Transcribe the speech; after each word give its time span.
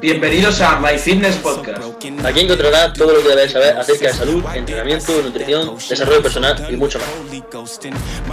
Bienvenidos 0.00 0.60
a 0.60 0.80
My 0.80 0.98
Fitness 0.98 1.36
Podcast. 1.36 1.82
Aquí 2.24 2.40
encontrarás 2.40 2.92
todo 2.92 3.14
lo 3.14 3.22
que 3.22 3.28
debes 3.28 3.52
saber 3.52 3.76
acerca 3.76 4.08
de 4.08 4.12
salud, 4.12 4.44
entrenamiento, 4.54 5.22
nutrición, 5.22 5.76
desarrollo 5.76 6.22
personal 6.22 6.66
y 6.68 6.76
mucho 6.76 6.98
más. 6.98 7.80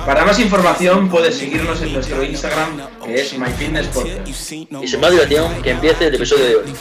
Para 0.06 0.26
más 0.26 0.40
información 0.40 1.10
puedes 1.10 1.38
seguirnos 1.38 1.82
en 1.82 1.94
nuestro 1.94 2.24
Instagram 2.24 2.82
que 3.04 3.22
es 3.22 3.38
My 3.38 3.52
Fitness 3.52 3.88
Podcast. 3.88 4.28
Y 4.28 4.34
sin 4.88 5.00
más 5.00 5.12
dilación, 5.12 5.62
que 5.62 5.72
empiece 5.72 6.08
el 6.08 6.16
episodio 6.16 6.46
de 6.46 6.56
hoy. 6.56 6.74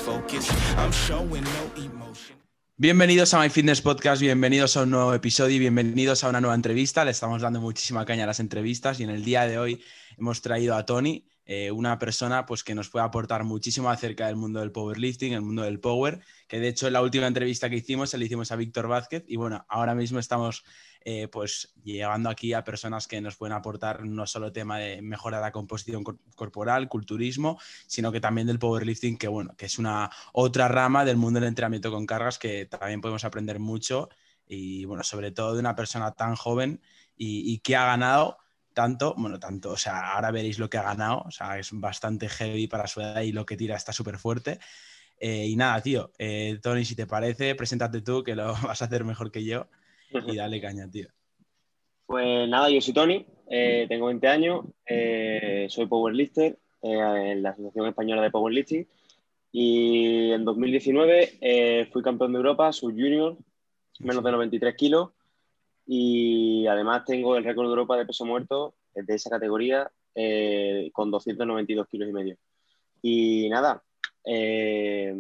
Bienvenidos 2.77 3.35
a 3.35 3.41
My 3.41 3.51
Fitness 3.51 3.83
Podcast, 3.83 4.23
bienvenidos 4.23 4.77
a 4.77 4.83
un 4.83 4.91
nuevo 4.91 5.13
episodio 5.13 5.57
y 5.57 5.59
bienvenidos 5.59 6.23
a 6.25 6.29
una 6.29 6.41
nueva 6.41 6.55
entrevista. 6.55 7.05
Le 7.05 7.11
estamos 7.11 7.43
dando 7.43 7.61
muchísima 7.61 8.07
caña 8.07 8.25
a 8.25 8.29
las 8.29 8.41
entrevistas 8.41 9.01
y 9.01 9.03
en 9.03 9.11
el 9.11 9.25
día 9.25 9.47
de 9.47 9.59
hoy 9.59 9.83
hemos 10.17 10.41
traído 10.43 10.77
a 10.77 10.87
Tony, 10.87 11.27
eh, 11.51 11.71
una 11.71 11.99
persona 11.99 12.45
pues, 12.45 12.63
que 12.63 12.75
nos 12.75 12.91
puede 12.91 13.07
aportar 13.07 13.43
muchísimo 13.43 13.89
acerca 13.89 14.27
del 14.27 14.37
mundo 14.37 14.61
del 14.61 14.71
powerlifting, 14.71 15.33
el 15.33 15.41
mundo 15.41 15.63
del 15.63 15.81
power, 15.81 16.21
que 16.47 16.61
de 16.61 16.69
hecho 16.69 16.91
la 16.91 17.01
última 17.01 17.27
entrevista 17.27 17.71
que 17.71 17.77
hicimos 17.77 18.11
se 18.11 18.19
le 18.19 18.27
hicimos 18.27 18.53
a 18.53 18.57
Víctor 18.57 18.87
Vázquez 18.87 19.25
y 19.27 19.37
bueno, 19.37 19.65
ahora 19.71 19.95
mismo 19.95 20.19
estamos 20.19 20.63
eh, 21.01 21.27
pues 21.29 21.73
llegando 21.83 22.29
aquí 22.29 22.53
a 22.53 22.65
personas 22.65 23.09
que 23.09 23.23
nos 23.23 23.37
pueden 23.37 23.55
aportar 23.57 24.05
no 24.05 24.27
solo 24.27 24.53
tema 24.53 24.79
de 24.79 25.01
mejora 25.01 25.39
de 25.39 25.45
la 25.45 25.53
composición 25.53 26.05
cor- 26.05 26.19
corporal, 26.35 26.87
culturismo, 26.89 27.59
sino 27.87 28.13
que 28.13 28.21
también 28.21 28.47
del 28.47 28.59
powerlifting, 28.59 29.17
que 29.17 29.29
bueno, 29.29 29.55
que 29.57 29.65
es 29.67 29.79
una 29.79 30.11
otra 30.35 30.69
rama 30.69 31.07
del 31.07 31.17
mundo 31.17 31.41
del 31.41 31.49
entrenamiento 31.49 31.91
con 31.91 32.05
cargas 32.05 32.39
que 32.39 32.67
también 32.67 33.01
podemos 33.01 33.25
aprender 33.25 33.59
mucho 33.59 34.11
y 34.47 34.85
bueno, 34.85 35.03
sobre 35.03 35.31
todo 35.33 35.55
de 35.55 35.61
una 35.61 35.75
persona 35.75 36.13
tan 36.13 36.37
joven 36.37 36.83
y 37.17 37.59
que 37.61 37.75
ha 37.75 37.85
ganado 37.87 38.37
tanto, 38.79 39.13
bueno, 39.19 39.41
tanto, 39.41 39.73
o 39.73 39.77
sea, 39.77 40.13
ahora 40.13 40.31
veréis 40.31 40.61
lo 40.61 40.71
que 40.71 40.79
ha 40.79 40.85
ganado, 40.85 41.25
o 41.27 41.33
sea, 41.33 41.59
es 41.59 41.71
bastante 41.73 42.29
heavy 42.29 42.69
para 42.69 42.87
su 42.87 43.01
edad 43.01 43.23
y 43.23 43.33
lo 43.33 43.45
que 43.45 43.57
tira 43.57 43.75
está 43.75 43.93
súper 43.93 44.19
fuerte. 44.19 44.61
Eh, 45.19 45.49
y 45.49 45.57
nada, 45.57 45.83
tío, 45.83 46.13
eh, 46.17 46.61
Tony, 46.63 46.85
si 46.85 46.95
te 46.95 47.05
parece, 47.05 47.57
preséntate 47.57 48.03
tú, 48.03 48.23
que 48.23 48.37
lo 48.37 48.53
vas 48.63 48.81
a 48.81 48.85
hacer 48.85 49.03
mejor 49.03 49.33
que 49.33 49.45
yo, 49.45 49.67
y 50.13 50.37
dale 50.37 50.61
caña, 50.61 50.89
tío. 50.89 51.09
Pues 52.07 52.49
nada, 52.49 52.71
yo 52.71 52.81
soy 52.81 52.95
Tony, 52.95 53.27
eh, 53.51 53.87
tengo 53.89 54.07
20 54.07 54.29
años, 54.29 54.67
eh, 54.87 55.67
soy 55.71 55.87
powerlifter 55.87 56.57
eh, 56.83 57.33
en 57.33 57.43
la 57.43 57.51
Asociación 57.51 57.89
Española 57.89 58.23
de 58.23 58.31
Powerlifting 58.31 58.87
y 59.51 60.31
en 60.31 60.45
2019 60.45 61.39
eh, 61.41 61.89
fui 61.93 62.01
campeón 62.01 62.31
de 62.31 62.37
Europa, 62.37 62.73
sub 62.73 62.93
junior, 62.93 63.37
menos 63.99 64.23
de 64.23 64.31
93 64.31 64.77
kilos 64.77 65.11
y 65.91 66.67
además 66.67 67.07
tengo 67.07 67.35
el 67.35 67.45
récord 67.45 67.65
de 67.65 67.71
Europa 67.71 67.97
de 67.97 68.05
peso 68.05 68.27
muerto 68.27 68.75
de 68.95 69.15
esa 69.15 69.31
categoría 69.31 69.91
eh, 70.15 70.91
con 70.93 71.11
292 71.11 71.89
kilos 71.89 72.11
y 72.11 72.13
medio. 72.13 72.37
Y 73.01 73.49
nada, 73.49 73.83
eh, 74.23 75.17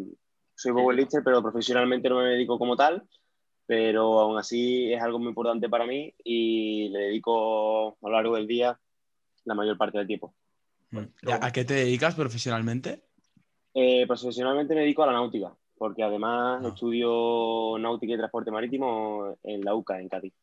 soy 0.55 0.73
powerlifter, 0.73 1.23
pero 1.25 1.41
profesionalmente 1.41 2.11
no 2.11 2.17
me 2.19 2.29
dedico 2.29 2.59
como 2.59 2.77
tal, 2.77 3.03
pero 3.65 4.21
aún 4.21 4.37
así 4.37 4.93
es 4.93 5.01
algo 5.01 5.19
muy 5.19 5.29
importante 5.29 5.71
para 5.71 5.87
mí 5.87 6.15
y 6.23 6.91
le 6.91 6.99
dedico 6.99 7.97
a 8.03 8.09
lo 8.09 8.11
largo 8.11 8.37
del 8.37 8.47
día 8.47 8.79
la 9.45 9.55
mayor 9.55 9.79
parte 9.79 9.97
del 9.97 10.07
tiempo. 10.07 10.35
¿A 10.93 11.47
a 11.47 11.51
qué 11.51 11.65
te 11.65 11.75
dedicas 11.75 12.15
profesionalmente? 12.15 13.05
Eh, 13.73 14.07
profesionalmente 14.07 14.75
me 14.75 14.83
dedico 14.83 15.03
a 15.03 15.07
la 15.07 15.13
náutica, 15.13 15.55
porque 15.79 16.03
además 16.03 16.63
Ah. 16.63 16.69
estudio 16.69 17.79
náutica 17.79 18.13
y 18.13 18.19
transporte 18.19 18.51
marítimo 18.51 19.39
en 19.45 19.63
la 19.65 19.75
UCA, 19.75 19.99
en 20.01 20.09
Cádiz. 20.11 20.35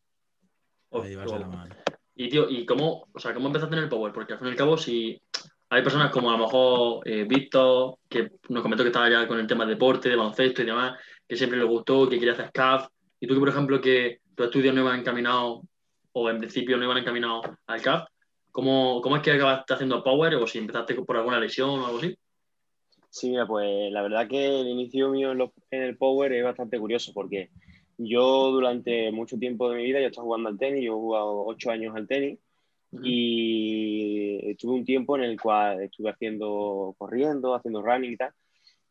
Ahí 1.03 1.09
llevas 1.09 1.31
de 1.31 1.39
la 1.39 1.47
mano. 1.47 1.75
Y 2.15 2.29
tío, 2.29 2.49
¿y 2.49 2.65
cómo, 2.65 3.07
o 3.13 3.19
sea, 3.19 3.33
cómo 3.33 3.47
empezaste 3.47 3.75
en 3.75 3.83
el 3.83 3.89
power? 3.89 4.13
Porque 4.13 4.33
al 4.33 4.39
fin 4.39 4.47
y 4.47 4.51
al 4.51 4.57
cabo, 4.57 4.77
si 4.77 5.21
hay 5.69 5.81
personas 5.81 6.11
como 6.11 6.29
a 6.29 6.37
lo 6.37 6.45
mejor 6.45 7.07
eh, 7.07 7.25
Víctor, 7.27 7.97
que 8.07 8.31
nos 8.49 8.61
comentó 8.61 8.83
que 8.83 8.89
estaba 8.89 9.09
ya 9.09 9.27
con 9.27 9.39
el 9.39 9.47
tema 9.47 9.65
de 9.65 9.73
deporte, 9.73 10.09
de 10.09 10.15
baloncesto 10.15 10.61
y 10.61 10.65
demás, 10.65 10.97
que 11.27 11.35
siempre 11.35 11.57
le 11.59 11.65
gustó, 11.65 12.07
que 12.07 12.17
quería 12.17 12.33
hacer 12.33 12.51
CAF, 12.53 12.87
y 13.19 13.27
tú 13.27 13.33
que, 13.33 13.39
por 13.39 13.49
ejemplo, 13.49 13.81
que 13.81 14.19
tus 14.35 14.45
estudios 14.45 14.73
no 14.73 14.81
iban 14.81 14.99
encaminados, 14.99 15.61
o 16.13 16.29
en 16.29 16.37
principio 16.37 16.77
no 16.77 16.85
iban 16.85 16.97
encaminados 16.99 17.45
al 17.67 17.81
CAF, 17.81 18.07
¿cómo, 18.51 19.01
cómo 19.01 19.17
es 19.17 19.21
que 19.21 19.31
acabaste 19.31 19.73
haciendo 19.73 20.01
power? 20.03 20.35
O 20.35 20.47
si 20.47 20.59
empezaste 20.59 20.95
por 20.95 21.17
alguna 21.17 21.39
lesión 21.39 21.69
o 21.71 21.85
algo 21.85 21.97
así. 21.97 22.15
Sí, 23.09 23.29
mira, 23.29 23.47
pues 23.47 23.91
la 23.91 24.01
verdad 24.01 24.27
que 24.27 24.61
el 24.61 24.67
inicio 24.67 25.09
mío 25.09 25.31
en, 25.31 25.37
lo- 25.37 25.53
en 25.71 25.83
el 25.83 25.97
Power 25.97 26.33
es 26.33 26.43
bastante 26.43 26.77
curioso 26.77 27.13
porque 27.13 27.49
yo 27.97 28.51
durante 28.51 29.11
mucho 29.11 29.37
tiempo 29.37 29.69
de 29.69 29.77
mi 29.77 29.83
vida 29.83 29.99
yo 29.99 30.07
estaba 30.07 30.25
jugando 30.25 30.49
al 30.49 30.57
tenis, 30.57 30.83
yo 30.83 30.93
he 30.93 30.95
jugado 30.95 31.45
ocho 31.45 31.71
años 31.71 31.95
al 31.95 32.07
tenis 32.07 32.39
y 33.03 34.51
estuve 34.51 34.73
un 34.75 34.85
tiempo 34.85 35.17
en 35.17 35.23
el 35.23 35.39
cual 35.39 35.83
estuve 35.83 36.09
haciendo, 36.09 36.95
corriendo, 36.97 37.53
haciendo 37.53 37.81
running 37.81 38.13
y 38.13 38.17
tal. 38.17 38.31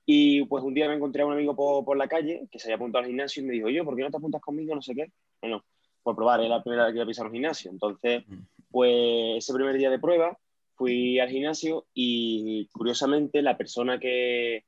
Y 0.06 0.44
pues 0.44 0.62
un 0.62 0.74
día 0.74 0.88
me 0.88 0.94
encontré 0.94 1.22
a 1.22 1.26
un 1.26 1.32
amigo 1.32 1.56
por, 1.56 1.84
por 1.84 1.96
la 1.96 2.08
calle 2.08 2.46
que 2.50 2.58
se 2.58 2.66
había 2.66 2.76
apuntado 2.76 3.02
al 3.02 3.08
gimnasio 3.08 3.42
y 3.42 3.46
me 3.46 3.54
dijo, 3.54 3.68
oye, 3.68 3.82
¿por 3.82 3.96
qué 3.96 4.02
no 4.02 4.10
te 4.10 4.18
apuntas 4.18 4.42
conmigo? 4.42 4.74
No 4.74 4.82
sé 4.82 4.94
qué. 4.94 5.10
Bueno, 5.40 5.64
por 6.02 6.14
probar, 6.14 6.40
era 6.40 6.56
la 6.56 6.62
primera 6.62 6.84
vez 6.84 6.92
que 6.92 6.98
iba 6.98 7.04
a 7.04 7.08
pisar 7.08 7.26
un 7.26 7.32
gimnasio. 7.32 7.70
Entonces, 7.70 8.24
pues 8.70 9.38
ese 9.38 9.54
primer 9.54 9.78
día 9.78 9.90
de 9.90 9.98
prueba 9.98 10.38
fui 10.74 11.18
al 11.18 11.30
gimnasio 11.30 11.86
y 11.94 12.68
curiosamente 12.72 13.40
la 13.40 13.56
persona 13.56 13.98
que, 13.98 14.64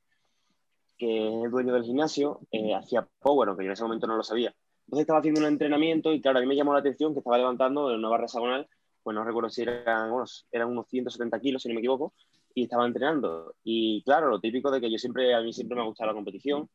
que 0.97 1.27
es 1.27 1.43
el 1.45 1.51
dueño 1.51 1.73
del 1.73 1.83
gimnasio 1.83 2.39
eh, 2.51 2.73
hacía 2.73 3.07
power, 3.19 3.49
aunque 3.49 3.63
yo 3.63 3.69
en 3.69 3.73
ese 3.73 3.83
momento 3.83 4.07
no 4.07 4.17
lo 4.17 4.23
sabía. 4.23 4.53
Entonces 4.85 5.01
estaba 5.01 5.19
haciendo 5.19 5.41
un 5.41 5.47
entrenamiento 5.47 6.13
y 6.13 6.21
claro, 6.21 6.39
a 6.39 6.41
mí 6.41 6.47
me 6.47 6.55
llamó 6.55 6.73
la 6.73 6.79
atención 6.79 7.13
que 7.13 7.19
estaba 7.19 7.37
levantando 7.37 7.91
en 7.91 7.99
una 7.99 8.09
barra 8.09 8.25
hexagonal, 8.25 8.67
pues 9.03 9.15
no 9.15 9.23
recuerdo 9.23 9.49
si 9.49 9.61
eran 9.61 10.11
unos, 10.11 10.47
eran 10.51 10.69
unos 10.69 10.87
170 10.87 11.39
kilos, 11.39 11.61
si 11.61 11.69
no 11.69 11.75
me 11.75 11.81
equivoco, 11.81 12.13
y 12.53 12.63
estaba 12.63 12.85
entrenando. 12.85 13.55
Y 13.63 14.03
claro, 14.03 14.29
lo 14.29 14.39
típico 14.39 14.71
de 14.71 14.81
que 14.81 14.91
yo 14.91 14.97
siempre, 14.97 15.33
a 15.33 15.41
mí 15.41 15.53
siempre 15.53 15.75
me 15.75 15.81
ha 15.81 15.85
gustado 15.85 16.09
la 16.09 16.15
competición 16.15 16.69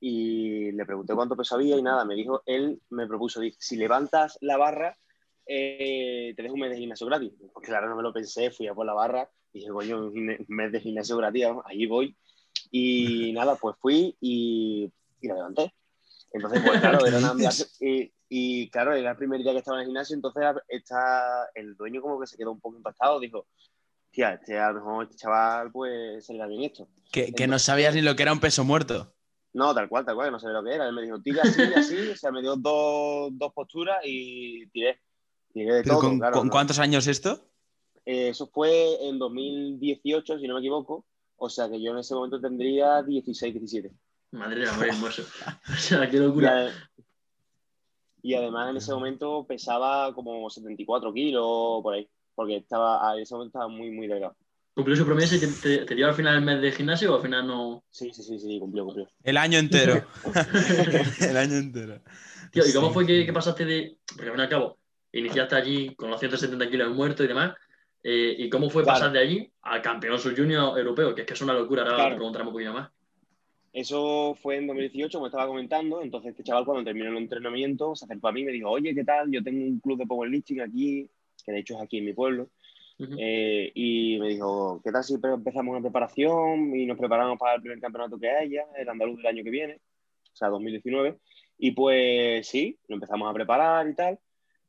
y 0.00 0.72
le 0.72 0.84
pregunté 0.84 1.14
cuánto 1.14 1.36
peso 1.36 1.54
había 1.54 1.76
y 1.76 1.82
nada, 1.82 2.04
me 2.04 2.14
dijo, 2.14 2.42
él 2.46 2.80
me 2.90 3.06
propuso, 3.06 3.40
dice, 3.40 3.56
si 3.60 3.76
levantas 3.76 4.38
la 4.40 4.56
barra, 4.56 4.96
eh, 5.46 6.34
te 6.36 6.42
dejo 6.42 6.54
un 6.54 6.60
mes 6.60 6.70
de 6.70 6.78
gimnasio 6.78 7.06
gratis. 7.06 7.32
Pues 7.52 7.66
claro, 7.66 7.88
no 7.88 7.96
me 7.96 8.02
lo 8.02 8.12
pensé, 8.12 8.50
fui 8.50 8.66
a 8.66 8.74
por 8.74 8.86
la 8.86 8.94
barra 8.94 9.28
dije, 9.52 9.68
coño, 9.68 10.06
un 10.06 10.44
mes 10.48 10.72
de 10.72 10.80
gimnasio 10.80 11.16
gratis, 11.16 11.46
allí 11.64 11.86
voy. 11.86 12.16
Y 12.72 13.32
nada, 13.34 13.54
pues 13.54 13.76
fui 13.78 14.16
y, 14.20 14.90
y 15.20 15.28
la 15.28 15.34
levanté. 15.34 15.72
Entonces, 16.32 16.60
pues 16.66 16.80
claro, 16.80 17.06
era 17.06 17.18
una 17.18 17.34
y, 17.80 18.12
y 18.28 18.70
claro, 18.70 18.94
era 18.94 19.10
el 19.10 19.16
primer 19.16 19.42
día 19.42 19.52
que 19.52 19.58
estaba 19.58 19.76
en 19.76 19.82
el 19.82 19.86
gimnasio, 19.86 20.16
entonces 20.16 20.42
está, 20.66 21.50
el 21.54 21.76
dueño 21.76 22.00
como 22.00 22.18
que 22.18 22.26
se 22.26 22.36
quedó 22.36 22.50
un 22.50 22.60
poco 22.60 22.76
impactado, 22.78 23.20
dijo, 23.20 23.46
tía, 24.10 24.34
este, 24.34 24.58
a 24.58 24.72
lo 24.72 24.80
mejor 24.80 25.04
este 25.04 25.16
chaval 25.16 25.70
pues 25.70 26.24
se 26.24 26.32
le 26.32 26.38
da 26.38 26.46
bien 26.46 26.62
esto. 26.62 26.88
Que, 27.12 27.32
que 27.32 27.46
no 27.46 27.58
sabías 27.58 27.94
ni 27.94 28.00
lo 28.00 28.16
que 28.16 28.22
era 28.22 28.32
un 28.32 28.40
peso 28.40 28.64
muerto. 28.64 29.12
No, 29.54 29.74
tal 29.74 29.88
cual, 29.88 30.04
tal 30.04 30.14
cual, 30.14 30.28
que 30.28 30.32
no 30.32 30.40
sabía 30.40 30.58
lo 30.58 30.64
que 30.64 30.74
era. 30.74 30.88
Él 30.88 30.94
me 30.94 31.02
dijo, 31.02 31.20
tira 31.20 31.42
así, 31.42 31.60
así, 31.76 32.08
o 32.08 32.16
sea, 32.16 32.32
me 32.32 32.40
dio 32.40 32.56
dos, 32.56 33.30
dos 33.34 33.52
posturas 33.52 33.98
y 34.04 34.66
tiré. 34.68 35.00
Tiré 35.52 35.74
de 35.74 35.82
¿Pero 35.82 35.96
todo, 35.96 36.08
con, 36.08 36.18
claro. 36.18 36.38
con 36.38 36.46
¿no? 36.46 36.50
cuántos 36.50 36.78
años 36.78 37.06
esto? 37.06 37.38
Eh, 38.06 38.28
eso 38.28 38.46
fue 38.46 39.06
en 39.06 39.18
2018, 39.18 40.38
si 40.38 40.48
no 40.48 40.54
me 40.54 40.60
equivoco. 40.60 41.04
O 41.44 41.48
sea 41.48 41.68
que 41.68 41.82
yo 41.82 41.90
en 41.90 41.98
ese 41.98 42.14
momento 42.14 42.40
tendría 42.40 43.02
16, 43.02 43.52
17. 43.54 43.90
Madre 44.30 44.60
mía, 44.60 44.72
muy 44.78 44.88
hermoso. 44.88 45.22
O 45.68 45.76
sea, 45.76 46.08
qué 46.08 46.16
Y, 46.18 46.20
locura. 46.20 46.70
y 48.22 48.34
además 48.34 48.70
en 48.70 48.76
ese 48.76 48.92
momento 48.92 49.44
pesaba 49.44 50.14
como 50.14 50.48
74 50.48 51.12
kilos 51.12 51.82
por 51.82 51.94
ahí. 51.94 52.08
Porque 52.36 52.56
estaba, 52.58 53.10
a 53.10 53.18
ese 53.20 53.34
momento 53.34 53.58
estaba 53.58 53.68
muy, 53.68 53.90
muy 53.90 54.06
delgado. 54.06 54.36
¿Cumplió 54.74 54.96
su 54.96 55.04
promesa 55.04 55.34
y 55.36 55.40
te, 55.40 55.48
te, 55.48 55.84
te 55.84 55.94
dio 55.96 56.06
al 56.06 56.14
final 56.14 56.36
el 56.36 56.42
mes 56.42 56.62
de 56.62 56.70
gimnasio 56.72 57.12
o 57.12 57.16
al 57.16 57.22
final 57.22 57.44
no? 57.46 57.82
Sí, 57.90 58.10
sí, 58.14 58.22
sí, 58.22 58.38
sí, 58.38 58.58
cumplió, 58.60 58.84
cumplió. 58.86 59.08
El 59.24 59.36
año 59.36 59.58
entero. 59.58 60.06
el 61.20 61.36
año 61.36 61.56
entero. 61.56 62.00
Tío, 62.52 62.64
¿y 62.66 62.72
cómo 62.72 62.86
Sí. 62.88 62.94
fue 62.94 63.06
que, 63.06 63.26
que 63.26 63.32
pasaste 63.32 63.64
de.? 63.64 63.98
Porque 64.06 64.26
al 64.26 64.30
fin 64.32 64.40
y 64.40 64.42
al 64.44 64.48
cabo, 64.48 64.78
iniciaste 65.12 65.54
allí 65.56 65.94
con 65.96 66.08
los 66.08 66.20
170 66.20 66.70
kilos 66.70 66.94
muertos 66.94 67.24
y 67.24 67.28
demás. 67.28 67.54
Eh, 68.04 68.34
¿Y 68.38 68.48
cómo 68.50 68.68
fue 68.70 68.82
Claro. 68.82 68.98
pasar 68.98 69.12
de 69.12 69.18
allí 69.20 69.52
al 69.62 69.80
campeón 69.82 70.18
sub-junior 70.18 70.76
europeo? 70.78 71.14
Que 71.14 71.22
es 71.22 71.26
que 71.26 71.34
es 71.34 71.40
una 71.42 71.54
locura, 71.54 71.82
ahora 71.82 71.94
Claro. 71.96 72.16
preguntaremos 72.16 72.50
un 72.50 72.54
poquito 72.54 72.72
más. 72.72 72.90
Eso 73.72 74.36
fue 74.42 74.56
en 74.56 74.66
2018, 74.66 75.18
como 75.18 75.26
estaba 75.28 75.46
comentando. 75.46 76.02
Entonces, 76.02 76.32
este 76.32 76.42
chaval, 76.42 76.64
cuando 76.66 76.84
terminó 76.84 77.08
el 77.10 77.16
entrenamiento, 77.16 77.94
se 77.96 78.04
acercó 78.04 78.28
a 78.28 78.32
mí 78.32 78.42
y 78.42 78.44
me 78.44 78.52
dijo: 78.52 78.68
Oye, 78.70 78.94
¿qué 78.94 79.04
tal? 79.04 79.30
Yo 79.30 79.42
tengo 79.42 79.64
un 79.64 79.80
club 79.80 79.98
de 79.98 80.06
powerlifting 80.06 80.60
aquí, 80.60 81.08
que 81.44 81.52
de 81.52 81.60
hecho 81.60 81.74
es 81.76 81.80
aquí 81.82 81.98
en 81.98 82.04
mi 82.04 82.12
pueblo. 82.12 82.48
Eh, 83.18 83.72
y 83.74 84.18
me 84.20 84.28
dijo: 84.28 84.80
¿Qué 84.84 84.92
tal 84.92 85.02
si 85.02 85.14
empezamos 85.14 85.72
una 85.72 85.80
preparación 85.80 86.76
y 86.76 86.84
nos 86.86 86.98
preparamos 86.98 87.38
para 87.38 87.54
el 87.54 87.60
primer 87.62 87.80
campeonato 87.80 88.18
que 88.18 88.30
haya, 88.30 88.64
el 88.76 88.88
andaluz 88.88 89.16
del 89.16 89.26
año 89.26 89.42
que 89.42 89.50
viene, 89.50 89.74
o 90.32 90.36
sea, 90.36 90.48
2019? 90.48 91.16
Y 91.58 91.70
pues 91.72 92.46
sí, 92.46 92.78
lo 92.88 92.96
empezamos 92.96 93.28
a 93.30 93.32
preparar 93.34 93.88
y 93.88 93.94
tal. 93.94 94.18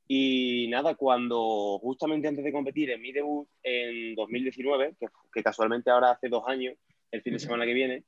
Y 0.07 0.67
nada, 0.69 0.95
cuando 0.95 1.79
justamente 1.79 2.27
antes 2.27 2.43
de 2.43 2.51
competir 2.51 2.91
en 2.91 3.01
mi 3.01 3.11
debut 3.11 3.47
en 3.63 4.15
2019, 4.15 4.95
que, 4.99 5.07
que 5.31 5.43
casualmente 5.43 5.89
ahora 5.89 6.11
hace 6.11 6.29
dos 6.29 6.43
años, 6.47 6.75
el 7.11 7.21
fin 7.21 7.33
de 7.33 7.39
semana 7.39 7.65
que 7.65 7.73
viene, 7.73 8.03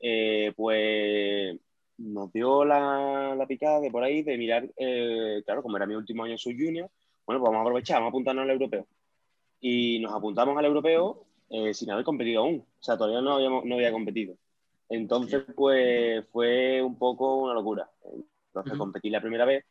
eh, 0.00 0.52
pues 0.56 1.58
nos 1.98 2.32
dio 2.32 2.64
la, 2.64 3.34
la 3.36 3.46
picada 3.46 3.80
de 3.80 3.90
por 3.90 4.02
ahí 4.02 4.22
de 4.22 4.36
mirar, 4.36 4.68
eh, 4.76 5.42
claro, 5.44 5.62
como 5.62 5.76
era 5.76 5.86
mi 5.86 5.94
último 5.94 6.24
año 6.24 6.36
sub 6.38 6.52
junior, 6.52 6.90
bueno, 7.26 7.40
pues 7.40 7.50
vamos 7.50 7.58
a 7.58 7.62
aprovechar, 7.62 7.96
vamos 7.96 8.08
a 8.08 8.10
apuntarnos 8.10 8.42
al 8.44 8.50
europeo. 8.50 8.86
Y 9.60 10.00
nos 10.00 10.12
apuntamos 10.12 10.56
al 10.58 10.64
europeo 10.64 11.24
eh, 11.50 11.72
sin 11.72 11.90
haber 11.90 12.04
competido 12.04 12.42
aún. 12.42 12.66
O 12.80 12.82
sea, 12.82 12.96
todavía 12.96 13.20
no, 13.20 13.34
habíamos, 13.34 13.64
no 13.64 13.76
había 13.76 13.92
competido. 13.92 14.34
Entonces, 14.88 15.44
pues 15.54 16.26
fue 16.32 16.82
un 16.82 16.98
poco 16.98 17.36
una 17.44 17.54
locura. 17.54 17.88
Entonces, 18.48 18.72
Ujú. 18.72 18.78
competí 18.78 19.08
la 19.08 19.20
primera 19.20 19.44
vez 19.44 19.64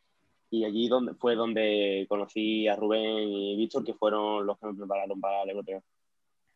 y 0.52 0.66
allí 0.66 0.86
donde, 0.86 1.14
fue 1.14 1.34
donde 1.34 2.04
conocí 2.10 2.68
a 2.68 2.76
Rubén 2.76 3.26
y 3.26 3.56
Víctor, 3.56 3.82
que 3.82 3.94
fueron 3.94 4.46
los 4.46 4.58
que 4.58 4.66
me 4.66 4.74
prepararon 4.74 5.18
para 5.18 5.44
el 5.44 5.50
europeo. 5.50 5.82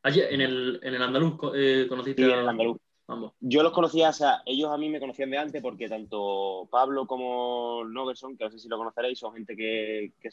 Allí, 0.02 0.20
en 0.20 0.42
el, 0.42 0.78
en 0.82 0.94
el 0.94 1.02
andaluz, 1.02 1.38
eh, 1.54 1.86
conociste 1.88 2.20
Y 2.20 2.24
a 2.26 2.34
en 2.34 2.40
el 2.40 2.48
andaluz. 2.50 2.76
ambos. 3.08 3.32
Yo 3.40 3.62
los 3.62 3.72
conocía, 3.72 4.10
o 4.10 4.12
sea, 4.12 4.42
ellos 4.44 4.70
a 4.70 4.76
mí 4.76 4.90
me 4.90 5.00
conocían 5.00 5.30
de 5.30 5.38
antes 5.38 5.62
porque 5.62 5.88
tanto 5.88 6.68
Pablo 6.70 7.06
como 7.06 7.84
Nogerson, 7.86 8.36
que 8.36 8.44
no 8.44 8.50
sé 8.50 8.58
si 8.58 8.68
lo 8.68 8.76
conoceréis, 8.76 9.18
son 9.18 9.32
gente 9.32 9.56
que, 9.56 10.12
que, 10.20 10.28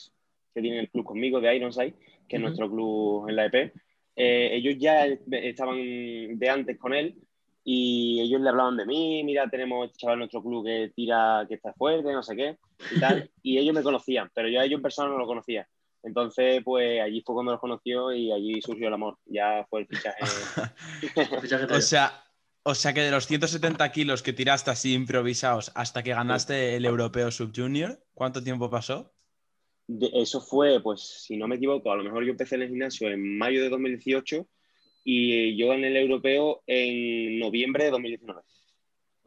que 0.54 0.62
tienen 0.62 0.82
el 0.82 0.90
club 0.90 1.06
conmigo 1.06 1.40
de 1.40 1.56
Ironside, 1.56 1.96
que 2.28 2.36
es 2.36 2.42
nuestro 2.42 2.70
club 2.70 3.30
en 3.30 3.36
la 3.38 3.46
EP. 3.46 3.74
Eh, 4.18 4.50
ellos 4.58 4.76
ya 4.78 5.06
estaban 5.06 5.78
de 6.38 6.50
antes 6.50 6.78
con 6.78 6.94
él 6.94 7.16
y 7.64 8.20
ellos 8.22 8.42
le 8.42 8.50
hablaban 8.50 8.78
de 8.78 8.86
mí, 8.86 9.24
mira, 9.24 9.50
tenemos 9.50 9.86
este 9.86 10.00
chaval 10.00 10.16
en 10.16 10.20
nuestro 10.20 10.44
club 10.44 10.66
que 10.66 10.92
tira, 10.96 11.46
que 11.48 11.56
está 11.56 11.74
fuerte, 11.74 12.12
no 12.12 12.22
sé 12.22 12.36
qué, 12.36 12.58
y 12.92 13.00
tal. 13.00 13.30
y 13.44 13.58
ellos 13.58 13.74
me 13.74 13.84
conocían, 13.84 14.30
pero 14.34 14.50
yo 14.50 14.60
a 14.60 14.66
ellos 14.66 14.78
en 14.78 14.84
persona 14.84 15.10
no 15.10 15.18
lo 15.18 15.26
conocía. 15.28 15.68
Entonces, 16.04 16.62
pues 16.66 17.02
allí 17.02 17.22
fue 17.26 17.36
cuando 17.36 17.54
los 17.54 17.62
conoció 17.62 18.12
y 18.12 18.32
allí 18.32 18.62
surgió 18.62 18.90
el 18.90 18.94
amor. 18.94 19.18
Ya 19.26 19.66
fue 19.70 19.82
el 19.82 19.88
fichaje. 19.88 20.18
El 21.02 21.40
fichaje 21.40 21.74
O 21.74 21.80
sea, 21.80 22.26
o 22.64 22.76
sea 22.76 22.94
que 22.94 23.02
de 23.02 23.12
los 23.12 23.26
170 23.28 23.90
kilos 23.94 24.22
que 24.22 24.34
tiraste 24.34 24.70
así 24.70 24.94
improvisados 24.94 25.72
hasta 25.76 26.04
que 26.04 26.14
ganaste 26.14 26.76
el 26.76 26.86
europeo 26.86 27.32
sub-junior, 27.32 28.04
¿cuánto 28.14 28.44
tiempo 28.44 28.70
pasó? 28.70 29.14
De- 29.88 30.12
eso 30.14 30.42
fue, 30.42 30.82
pues, 30.82 31.24
si 31.26 31.38
no 31.38 31.48
me 31.48 31.56
equivoco, 31.56 31.92
a 31.92 31.96
lo 31.96 32.04
mejor 32.04 32.26
yo 32.26 32.32
empecé 32.32 32.56
en 32.56 32.64
el 32.64 32.70
gimnasio 32.70 33.10
en 33.10 33.38
mayo 33.38 33.62
de 33.62 33.70
2018 33.70 34.46
y 35.04 35.56
yo 35.58 35.70
gané 35.70 35.88
el 35.88 35.98
europeo 35.98 36.64
en 36.68 37.40
noviembre 37.40 37.86
de 37.86 37.92
2019. 37.92 38.42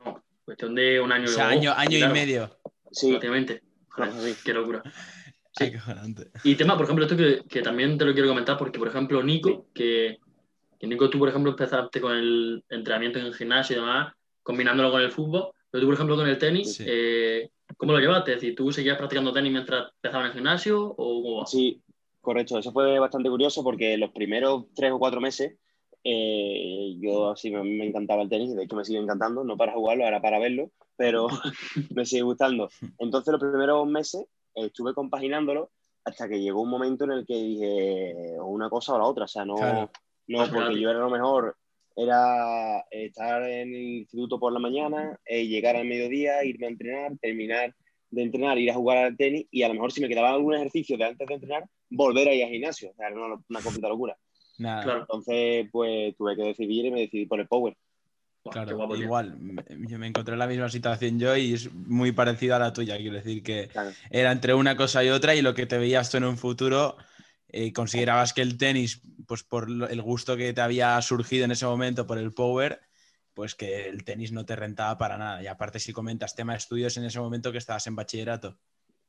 no, 0.05 0.25
cuestión 0.44 0.75
de 0.75 1.00
un 1.00 1.12
año. 1.12 1.25
O 1.25 1.28
sea, 1.28 1.49
año, 1.49 1.73
año 1.76 1.99
y 1.99 2.08
medio. 2.12 2.56
Sí, 2.90 3.08
Prácticamente. 3.11 3.62
Joder, 3.88 4.12
Sí. 4.12 4.40
Qué 4.44 4.52
locura. 4.55 4.82
Sí. 5.52 5.73
Y 6.44 6.55
tema, 6.55 6.76
por 6.76 6.84
ejemplo, 6.84 7.05
esto 7.06 7.17
que, 7.17 7.43
que 7.49 7.62
también 7.62 7.96
te 7.96 8.05
lo 8.05 8.12
quiero 8.12 8.28
comentar, 8.28 8.58
porque, 8.58 8.78
por 8.78 8.88
ejemplo, 8.88 9.23
Nico, 9.23 9.69
que, 9.75 10.19
que 10.78 10.87
Nico, 10.87 11.08
tú, 11.08 11.19
por 11.19 11.31
ejemplo, 11.31 11.50
empezaste 11.52 12.00
con 12.00 12.14
el 12.14 12.62
entrenamiento 12.69 13.19
en 13.19 13.26
el 13.26 13.34
gimnasio 13.34 13.76
y 13.76 13.81
demás, 13.81 14.12
combinándolo 14.43 14.90
con 14.90 15.00
el 15.00 15.11
fútbol, 15.11 15.50
pero 15.70 15.81
tú, 15.81 15.87
por 15.87 15.94
ejemplo, 15.94 16.17
con 16.17 16.28
el 16.28 16.37
tenis, 16.38 16.75
Sí. 16.75 16.84
eh, 16.87 17.49
¿cómo 17.78 17.93
lo 17.93 18.00
llevaste? 18.00 18.32
Es 18.34 18.40
decir, 18.43 18.55
¿tú 18.55 18.70
seguías 18.70 18.99
practicando 18.99 19.32
tenis 19.32 19.50
mientras 19.52 19.90
empezabas 19.94 20.26
en 20.26 20.31
el 20.31 20.34
gimnasio 20.34 20.82
o 20.84 21.23
cómo 21.23 21.46
sí, 21.46 21.81
correcto. 22.20 22.58
Eso 22.58 22.73
fue 22.73 22.99
bastante 22.99 23.31
curioso 23.31 23.64
porque 23.64 23.96
los 23.96 24.11
primeros 24.11 24.64
tres 24.75 24.93
o 24.93 24.99
cuatro 24.99 25.20
meses 25.20 25.56
eh, 26.08 26.97
yo 27.00 27.31
así 27.31 27.50
me, 27.50 27.64
me 27.64 27.85
encantaba 27.87 28.23
el 28.23 28.29
tenis, 28.29 28.55
de 28.55 28.62
hecho 28.62 28.76
me 28.76 28.85
sigue 28.85 29.00
encantando, 29.00 29.43
no 29.43 29.56
para 29.56 29.73
jugarlo, 29.73 30.05
ahora 30.05 30.23
para 30.23 30.38
verlo, 30.38 30.70
pero 30.97 31.26
me 31.94 32.06
sigue 32.06 32.23
gustando. 32.23 32.69
Entonces 32.99 33.32
los 33.32 33.41
primeros 33.41 33.87
meses 33.88 34.23
eh, 34.55 34.67
estuve 34.67 34.94
compaginándolo 34.94 35.70
hasta 36.05 36.29
que 36.29 36.41
llegó 36.41 36.62
un 36.62 36.70
momento 36.70 37.05
en 37.05 37.11
el 37.11 37.26
que 37.26 37.35
dije 37.35 38.38
o 38.38 38.47
una 38.47 38.70
cosa 38.70 38.94
o 38.94 38.99
la 38.99 39.05
otra, 39.05 39.25
o 39.25 39.29
sea, 39.29 39.44
no, 39.44 39.56
Claro. 39.56 39.91
no 40.29 40.38
porque 40.53 40.81
yo 40.81 40.88
era 40.91 41.00
lo 41.00 41.11
mejor, 41.11 41.56
era 41.97 42.85
estar 42.91 43.43
en 43.43 43.75
el 43.75 43.82
instituto 44.00 44.38
por 44.38 44.52
la 44.52 44.61
mañana, 44.61 45.19
eh, 45.25 45.47
llegar 45.49 45.75
al 45.75 45.87
mediodía, 45.88 46.44
irme 46.44 46.67
a 46.67 46.70
entrenar, 46.70 47.19
terminar 47.20 47.75
de 48.11 48.23
entrenar, 48.23 48.56
ir 48.59 48.70
a 48.70 48.75
jugar 48.75 48.99
al 48.99 49.17
tenis 49.17 49.47
y 49.50 49.62
a 49.64 49.69
lo 49.69 49.75
mejor 49.75 49.91
si 49.91 50.00
me 50.00 50.09
quedaba 50.09 50.31
algún 50.31 50.55
ejercicio 50.55 50.97
de 50.97 51.05
antes 51.06 51.26
de 51.26 51.35
entrenar, 51.35 51.64
volver 51.91 52.29
a 52.29 52.35
ir 52.35 52.44
al 52.44 52.50
gimnasio, 52.50 52.91
o 52.91 52.94
sea, 52.94 53.09
era 53.09 53.17
una, 53.17 53.43
una 53.49 53.61
completa 53.61 53.88
locura. 53.88 54.17
Nada. 54.58 54.82
Claro, 54.82 55.00
Entonces, 55.00 55.69
pues 55.70 56.17
tuve 56.17 56.37
que 56.37 56.43
decidir 56.43 56.87
y 56.87 56.91
me 56.91 57.00
decidí 57.00 57.26
por 57.26 57.41
el 57.41 57.49
power. 57.49 57.76
Claro, 58.50 58.76
guapo, 58.76 58.97
igual, 58.97 59.38
yo 59.88 59.99
me 59.99 60.06
encontré 60.06 60.35
en 60.35 60.38
la 60.38 60.47
misma 60.47 60.69
situación 60.69 61.19
yo 61.19 61.37
y 61.37 61.55
es 61.55 61.73
muy 61.73 62.12
parecida 62.12 62.56
a 62.56 62.61
la 62.61 62.73
tuya, 62.73 62.97
quiero 62.97 63.17
decir 63.17 63.43
que 63.43 63.69
Claro. 63.69 63.91
era 64.08 64.31
entre 64.31 64.55
una 64.55 64.76
cosa 64.76 65.03
y 65.03 65.08
otra 65.08 65.35
y 65.35 65.43
lo 65.43 65.55
que 65.55 65.67
te 65.67 65.79
veías 65.79 66.11
tú 66.11 66.19
en 66.19 66.25
un 66.25 66.37
futuro, 66.37 66.97
eh, 67.49 67.73
considerabas 67.73 68.32
que 68.32 68.43
el 68.43 68.56
tenis, 68.56 69.03
pues 69.26 69.43
por 69.43 69.69
el 69.69 70.03
gusto 70.03 70.37
que 70.37 70.53
te 70.53 70.61
había 70.61 71.00
surgido 71.02 71.44
en 71.44 71.50
ese 71.50 71.67
momento 71.67 72.06
por 72.06 72.19
el 72.19 72.32
power, 72.32 72.81
pues 73.35 73.55
que 73.55 73.88
el 73.88 74.05
tenis 74.05 74.32
no 74.32 74.47
te 74.47 74.56
rentaba 74.56 74.97
para 74.97 75.19
nada. 75.19 75.43
Y 75.43 75.47
aparte 75.47 75.79
si 75.79 75.93
comentas 75.93 76.35
tema 76.35 76.52
de 76.52 76.59
estudios 76.59 76.97
en 76.97 77.05
ese 77.05 77.20
momento 77.20 77.52
que 77.52 77.59
estabas 77.59 77.87
en 77.87 77.97
bachillerato. 77.97 78.59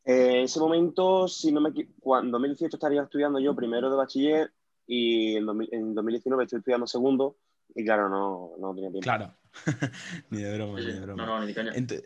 Eh, 0.04 0.40
en 0.40 0.44
ese 0.44 0.60
momento, 0.60 1.28
si 1.28 1.52
no 1.52 1.62
me 1.62 1.72
cuando, 2.00 2.28
en 2.28 2.32
2018 2.32 2.78
estaría 2.78 3.04
estudiando 3.04 3.40
yo 3.40 3.56
primero 3.56 3.90
de 3.90 3.96
bachiller 3.96 4.52
y 4.88 5.36
en, 5.36 5.46
2000 5.46 5.70
en 5.72 5.94
2019 5.94 6.46
estoy 6.46 6.60
estudiando 6.60 6.88
segundo 6.88 7.38
y 7.76 7.84
claro, 7.84 8.10
no, 8.10 8.52
no 8.60 8.74
tenía 8.74 8.90
tiempo. 8.90 9.04
Claro, 9.04 9.34
ni 10.32 10.42
de 10.42 10.56
broma, 10.56 10.80
Sí, 10.80 10.86
ni 10.86 10.92
sí. 10.94 11.00
de 11.00 11.06
broma. 11.06 11.26
No, 11.26 11.36
no, 11.36 11.42
ni 11.42 11.48
de 11.48 11.54
caña. 11.54 11.74
Ent- 11.74 12.04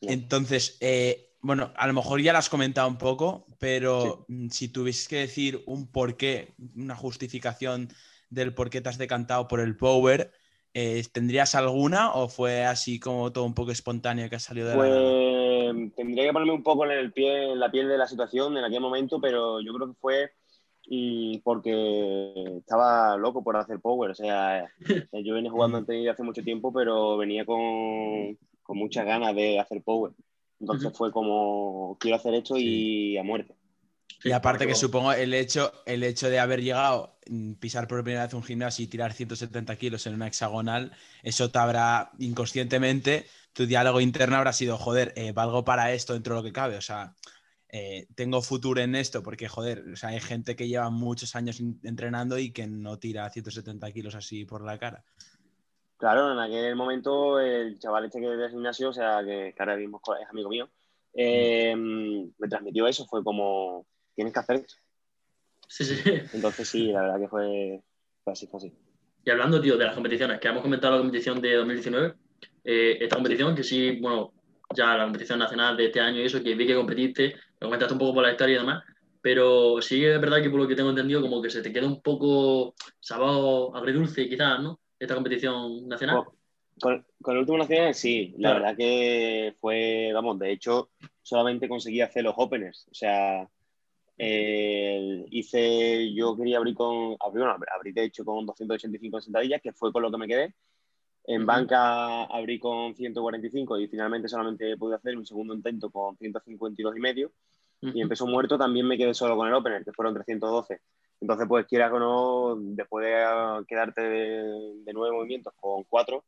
Ya. 0.00 0.12
Entonces, 0.12 0.76
eh, 0.80 1.34
bueno, 1.40 1.72
a 1.74 1.86
lo 1.88 1.92
mejor 1.92 2.20
ya 2.20 2.32
lo 2.32 2.38
has 2.38 2.48
comentado 2.48 2.86
un 2.86 2.98
poco, 2.98 3.46
pero 3.58 4.24
mm, 4.28 4.48
si 4.48 4.68
tuvieses 4.68 5.08
que 5.08 5.16
decir 5.16 5.60
un 5.66 5.90
porqué, 5.90 6.54
una 6.76 6.94
justificación 6.94 7.88
del 8.30 8.54
por 8.54 8.70
qué 8.70 8.80
te 8.80 8.90
has 8.90 8.98
decantado 8.98 9.48
por 9.48 9.58
el 9.58 9.76
Power, 9.76 10.30
eh, 10.72 11.02
¿tendrías 11.12 11.56
alguna 11.56 12.12
o 12.12 12.28
fue 12.28 12.64
así 12.64 13.00
como 13.00 13.32
todo 13.32 13.44
un 13.44 13.54
poco 13.54 13.72
espontáneo 13.72 14.28
que 14.30 14.36
ha 14.36 14.38
salido 14.38 14.68
de 14.68 14.76
la? 14.76 14.82
Pues 14.84 15.94
tendría 15.96 16.26
que 16.26 16.32
ponerme 16.32 16.52
un 16.52 16.62
poco 16.62 16.84
en, 16.84 16.92
el 16.92 17.12
pie, 17.12 17.52
en 17.52 17.58
la 17.58 17.70
piel 17.70 17.88
de 17.88 17.98
la 17.98 18.06
situación 18.06 18.56
en 18.56 18.64
aquel 18.64 18.80
momento, 18.80 19.20
pero 19.20 19.60
yo 19.60 19.72
creo 19.74 19.88
que 19.88 19.98
fue 20.00 20.30
mm, 20.88 21.40
porque 21.42 22.58
estaba 22.58 23.16
loco 23.16 23.42
por 23.42 23.56
hacer 23.56 23.80
power. 23.80 24.10
O 24.10 24.14
sea, 24.14 24.70
yo 25.24 25.34
venía 25.34 25.50
jugando 25.50 25.78
en 25.78 25.86
tenis 25.86 26.08
hace 26.08 26.22
mucho 26.22 26.42
tiempo, 26.42 26.72
pero 26.72 27.16
venía 27.16 27.44
con, 27.44 28.36
con 28.62 28.78
muchas 28.78 29.04
ganas 29.04 29.34
de 29.34 29.58
hacer 29.58 29.82
power. 29.82 30.12
Entonces 30.60 30.92
fue 30.96 31.12
como, 31.12 31.96
quiero 32.00 32.16
hacer 32.16 32.34
esto 32.34 32.56
y 32.56 33.16
a 33.16 33.22
muerte. 33.22 33.54
Y 34.24 34.32
aparte 34.32 34.66
que 34.66 34.74
supongo 34.74 35.12
el 35.12 35.32
hecho, 35.32 35.72
el 35.86 36.02
hecho 36.02 36.28
de 36.28 36.40
haber 36.40 36.62
llegado, 36.62 37.18
mm, 37.28 37.54
pisar 37.54 37.86
por 37.86 38.02
primera 38.02 38.24
vez 38.24 38.34
un 38.34 38.42
gimnasio 38.42 38.84
y 38.84 38.88
tirar 38.88 39.12
170 39.12 39.76
kilos 39.76 40.06
en 40.06 40.14
una 40.14 40.26
hexagonal, 40.26 40.92
eso 41.22 41.50
te 41.50 41.58
habrá 41.58 42.10
inconscientemente, 42.18 43.26
tu 43.52 43.66
diálogo 43.66 44.00
interno 44.00 44.36
habrá 44.36 44.52
sido, 44.52 44.76
joder, 44.76 45.12
eh, 45.16 45.32
valgo 45.32 45.64
para 45.64 45.92
esto 45.92 46.14
dentro 46.14 46.34
de 46.34 46.40
lo 46.40 46.44
que 46.44 46.52
cabe, 46.52 46.76
o 46.76 46.80
sea, 46.80 47.14
eh, 47.70 48.06
tengo 48.14 48.40
futuro 48.40 48.80
en 48.80 48.94
esto, 48.94 49.22
porque 49.22 49.48
joder, 49.48 49.84
o 49.92 49.96
sea, 49.96 50.10
hay 50.10 50.20
gente 50.20 50.56
que 50.56 50.68
lleva 50.68 50.88
muchos 50.90 51.36
años 51.36 51.60
entrenando 51.82 52.38
y 52.38 52.52
que 52.52 52.66
no 52.66 52.98
tira 52.98 53.28
170 53.28 53.92
kilos 53.92 54.14
así 54.14 54.44
por 54.44 54.64
la 54.64 54.78
cara. 54.78 55.04
Claro, 55.98 56.32
en 56.32 56.38
aquel 56.38 56.76
momento 56.76 57.40
el 57.40 57.78
chaval 57.78 58.04
este 58.04 58.20
que 58.20 58.28
del 58.28 58.50
gimnasio, 58.50 58.90
o 58.90 58.92
sea, 58.92 59.22
que, 59.24 59.52
que 59.54 59.62
ahora 59.62 59.76
mismo 59.76 60.00
es 60.20 60.28
amigo 60.28 60.48
mío, 60.48 60.70
eh, 61.12 61.74
me 61.76 62.48
transmitió 62.48 62.86
eso, 62.86 63.04
fue 63.06 63.22
como, 63.24 63.86
tienes 64.14 64.32
que 64.32 64.40
hacer 64.40 64.56
esto. 64.56 64.74
Sí, 65.68 65.84
sí. 65.84 66.00
Entonces 66.32 66.68
sí, 66.68 66.86
la 66.86 67.02
verdad 67.02 67.20
que 67.20 67.28
fue, 67.28 67.82
fue 68.24 68.32
así, 68.32 68.46
fue 68.46 68.58
así. 68.58 68.72
Y 69.24 69.30
hablando, 69.30 69.60
tío, 69.60 69.76
de 69.76 69.84
las 69.84 69.94
competiciones, 69.94 70.40
que 70.40 70.48
hemos 70.48 70.62
comentado 70.62 70.94
la 70.94 71.00
competición 71.00 71.40
de 71.42 71.54
2019, 71.56 72.14
eh, 72.64 72.98
esta 73.00 73.16
competición 73.16 73.54
que 73.54 73.62
sí, 73.62 73.98
bueno, 74.00 74.32
ya 74.74 74.96
la 74.96 75.04
competición 75.04 75.38
nacional 75.38 75.76
de 75.76 75.86
este 75.86 76.00
año 76.00 76.20
y 76.20 76.24
eso, 76.26 76.42
que 76.42 76.54
vi 76.54 76.66
que 76.66 76.74
competiste, 76.74 77.34
lo 77.60 77.68
comentaste 77.68 77.94
un 77.94 77.98
poco 77.98 78.14
por 78.14 78.22
la 78.24 78.32
historia 78.32 78.56
y 78.56 78.58
demás, 78.58 78.84
pero 79.20 79.80
sí 79.80 80.04
es 80.04 80.20
verdad 80.20 80.42
que 80.42 80.50
por 80.50 80.60
lo 80.60 80.68
que 80.68 80.74
tengo 80.76 80.90
entendido, 80.90 81.20
como 81.22 81.40
que 81.40 81.50
se 81.50 81.62
te 81.62 81.72
queda 81.72 81.86
un 81.86 82.02
poco 82.02 82.74
sabor 83.00 83.76
agridulce 83.76 84.28
quizás, 84.28 84.60
¿no? 84.60 84.78
Esta 84.98 85.14
competición 85.14 85.88
nacional. 85.88 86.16
Con, 86.24 86.34
con- 86.80 87.06
con 87.20 87.34
el 87.34 87.40
último 87.40 87.58
nacional, 87.58 87.94
sí, 87.94 88.34
la 88.38 88.50
Claro. 88.50 88.54
verdad 88.60 88.76
que 88.76 89.54
fue, 89.60 90.10
vamos, 90.14 90.38
de 90.38 90.52
hecho, 90.52 90.90
solamente 91.22 91.68
conseguí 91.68 92.00
hacer 92.00 92.22
los 92.24 92.34
openers, 92.36 92.86
o 92.90 92.94
sea, 92.94 93.48
eh, 94.16 95.24
hice, 95.30 96.12
yo 96.12 96.36
quería 96.36 96.58
abrir 96.58 96.74
con, 96.74 97.16
abrí, 97.20 97.38
bueno, 97.40 97.56
abrí 97.74 97.92
de 97.92 98.04
hecho 98.04 98.24
con 98.24 98.44
285 98.46 99.20
sentadillas, 99.20 99.60
que 99.62 99.72
fue 99.72 99.92
con 99.92 100.02
lo 100.02 100.10
que 100.10 100.18
me 100.18 100.26
quedé. 100.28 100.54
En 101.30 101.44
banca 101.44 102.24
abrí 102.24 102.58
con 102.58 102.94
145 102.94 103.78
y 103.78 103.86
finalmente 103.86 104.28
solamente 104.28 104.78
pude 104.78 104.96
hacer 104.96 105.14
un 105.14 105.26
segundo 105.26 105.52
intento 105.52 105.90
con 105.90 106.16
152 106.16 106.96
y 106.96 107.00
medio. 107.00 107.32
Y 107.82 108.00
en 108.00 108.08
peso 108.08 108.26
muerto 108.26 108.56
también 108.56 108.88
me 108.88 108.96
quedé 108.96 109.12
solo 109.12 109.36
con 109.36 109.46
el 109.46 109.52
opener, 109.52 109.84
que 109.84 109.92
fueron 109.92 110.14
312. 110.14 110.80
Entonces, 111.20 111.46
pues 111.46 111.66
quieras 111.66 111.92
o 111.92 111.98
no, 111.98 112.56
después 112.58 113.04
de 113.04 113.66
quedarte 113.66 114.02
de, 114.02 114.82
de 114.84 114.92
nueve 114.94 115.14
movimientos 115.14 115.52
con 115.60 115.84
cuatro, 115.84 116.24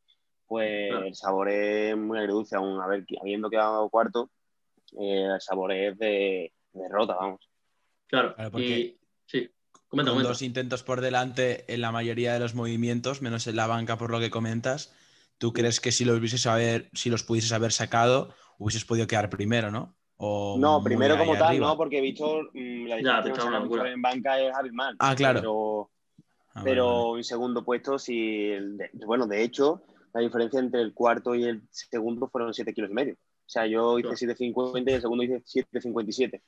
pues 0.47 0.93
el 0.93 1.15
sabor 1.15 1.49
es 1.49 1.97
muy 1.97 2.19
agridulce, 2.19 2.57
aún 2.57 2.79
haber, 2.79 3.07
habiendo 3.23 3.49
quedado 3.49 3.89
cuarto, 3.89 4.31
eh, 5.01 5.29
el 5.33 5.41
sabor 5.41 5.73
es 5.73 5.99
de, 5.99 6.53
de 6.75 6.83
derrota, 6.83 7.15
vamos. 7.15 7.49
Claro, 8.07 8.35
Claro, 8.35 8.51
porque 8.51 8.67
y 8.67 9.00
comenta, 9.91 10.11
Con 10.11 10.17
comenta. 10.17 10.29
dos 10.31 10.43
intentos 10.43 10.83
por 10.83 11.01
delante 11.01 11.65
en 11.73 11.81
la 11.83 11.93
mayoría 11.93 12.33
de 12.33 12.41
los 12.41 12.55
movimientos, 12.55 13.21
menos 13.21 13.47
en 13.47 13.57
la 13.57 13.67
banca 13.67 13.99
por 13.99 14.11
lo 14.11 14.21
que 14.21 14.31
comentas, 14.31 14.95
¿tú 15.37 15.53
crees 15.53 15.81
que 15.81 15.93
si 15.93 16.05
los 16.05 16.19
hubieses 16.19 16.47
haber, 16.47 16.89
si 16.95 17.11
los 17.11 17.23
pudieses 17.25 17.53
haber 17.53 17.73
sacado, 17.73 18.33
hubieses 18.59 18.85
podido 18.85 19.07
quedar 19.07 19.29
primero, 19.29 19.71
¿no? 19.71 19.95
O 20.17 20.57
No, 20.59 20.83
primero 20.83 21.19
como 21.19 21.35
tal, 21.35 21.49
arriba? 21.49 21.67
no, 21.69 21.77
porque 21.77 22.01
Víctor, 22.01 22.51
mm, 22.55 22.87
la 22.87 23.01
Ya, 23.01 23.23
te 23.23 23.33
una 23.33 23.61
Víctor 23.61 23.87
en 23.87 24.03
banca 24.03 24.41
es 24.41 24.55
abismal. 24.55 24.97
Ah, 24.99 25.15
claro. 25.15 25.41
Pero, 25.41 25.91
Ah, 26.53 26.63
pero 26.65 27.11
vale. 27.13 27.25
segundo 27.25 27.65
puesto, 27.65 27.97
de- 27.97 28.91
bueno, 29.07 29.27
de 29.27 29.43
hecho, 29.45 29.83
la 30.13 30.21
diferencia 30.21 30.59
entre 30.59 30.81
el 30.81 30.93
cuarto 30.93 31.35
y 31.35 31.45
el 31.45 31.63
segundo 31.71 32.29
fueron 32.29 32.53
7 32.53 32.75
kilos 32.75 32.91
y 32.91 32.95
medio. 32.95 33.15
O 33.15 33.53
sea, 33.53 33.67
yo 33.67 33.99
hice 33.99 34.09
Claro. 34.09 34.17
7,50 34.17 34.91
y 34.91 34.95
el 34.95 35.01
segundo 35.01 35.25
hice 35.25 35.43
7,57. 35.45 36.43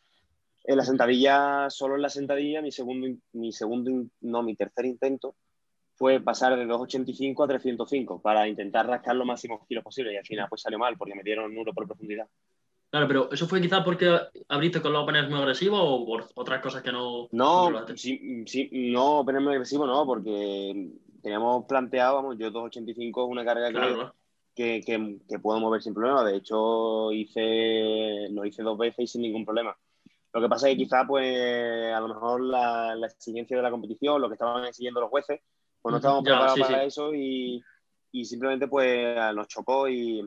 En 0.64 0.76
la 0.76 0.85
sentadilla, 0.85 1.69
solo 1.71 1.97
en 1.97 2.02
la 2.02 2.09
sentadilla, 2.09 2.62
mi 2.62 2.71
segundo, 2.71 3.09
mi 3.33 3.52
segundo, 3.52 3.90
no, 4.21 4.42
mi 4.42 4.54
tercer 4.54 4.87
intento 4.87 5.35
fue 5.95 6.21
pasar 6.21 6.57
de 6.57 6.66
2,85 6.66 7.45
a 7.45 7.49
305 7.49 8.23
para 8.23 8.47
intentar 8.49 8.87
rascar 8.87 9.16
los 9.16 9.26
máximos 9.26 9.66
kilos 9.69 9.85
posibles 9.85 10.14
y 10.14 10.16
al 10.16 10.25
final 10.26 10.47
pues 10.49 10.62
salió 10.62 10.78
mal 10.78 10.97
porque 10.97 11.14
me 11.14 11.23
dieron 11.23 11.57
uno 11.57 11.73
por 11.73 11.87
profundidad. 11.87 12.26
Claro, 12.90 13.09
pero 13.09 13.33
¿eso 13.33 13.47
fue 13.49 13.61
quizás 13.61 13.83
porque 13.85 14.07
abriste 14.49 14.83
con 14.83 14.92
los 14.92 15.02
openers 15.02 15.28
muy 15.31 15.38
agresivos 15.38 15.81
o 15.83 16.04
por 16.07 16.26
otras 16.35 16.61
cosas 16.61 16.83
que 16.83 16.92
no 16.92 17.28
No, 17.33 17.54
controlaste? 17.64 17.97
sí, 17.97 18.45
sí, 18.47 18.69
no, 18.92 19.23
ponerme 19.25 19.52
agresivo 19.52 19.87
no, 19.87 20.04
porque 20.07 20.90
teníamos 21.23 21.64
planteado, 21.66 22.16
vamos, 22.16 22.37
yo 22.38 22.50
2,85 22.50 23.25
es 23.25 23.31
una 23.31 23.45
carga 23.45 23.69
que, 23.69 23.73
Claro, 23.75 23.95
claro. 23.95 24.14
que, 24.54 24.81
que- 24.85 25.19
que 25.28 25.38
puedo 25.38 25.59
mover 25.59 25.83
sin 25.83 25.95
problema. 25.95 26.23
De 26.25 26.37
hecho, 26.37 27.12
hice, 27.12 28.28
lo 28.31 28.45
hice 28.45 28.62
dos 28.62 28.76
veces 28.76 28.99
y 29.04 29.07
sin 29.07 29.23
ningún 29.23 29.45
problema. 29.45 29.75
Lo 30.33 30.41
que 30.41 30.49
pasa 30.49 30.69
es 30.69 30.75
que 30.75 30.85
quizá, 30.85 31.07
pues, 31.07 31.93
a 31.93 32.01
lo 32.01 32.09
mejor 32.09 32.41
la, 32.43 32.95
la 32.95 33.07
exigencia 33.07 33.57
de 33.57 33.62
la 33.62 33.71
competición, 33.71 34.21
lo 34.21 34.29
que 34.29 34.35
estaban 34.35 34.65
exigiendo 34.65 35.01
los 35.01 35.11
jueces, 35.11 35.41
pues 35.81 35.91
no 35.91 35.97
estábamos 35.99 36.25
ya, 36.25 36.31
preparados 36.31 36.55
sí, 36.55 36.61
para 36.62 36.81
sí. 36.81 36.87
eso 36.87 37.15
y, 37.15 37.62
y 38.12 38.25
simplemente, 38.25 38.67
pues, 38.69 39.17
nos 39.35 39.49
chocó 39.49 39.89
y, 39.89 40.27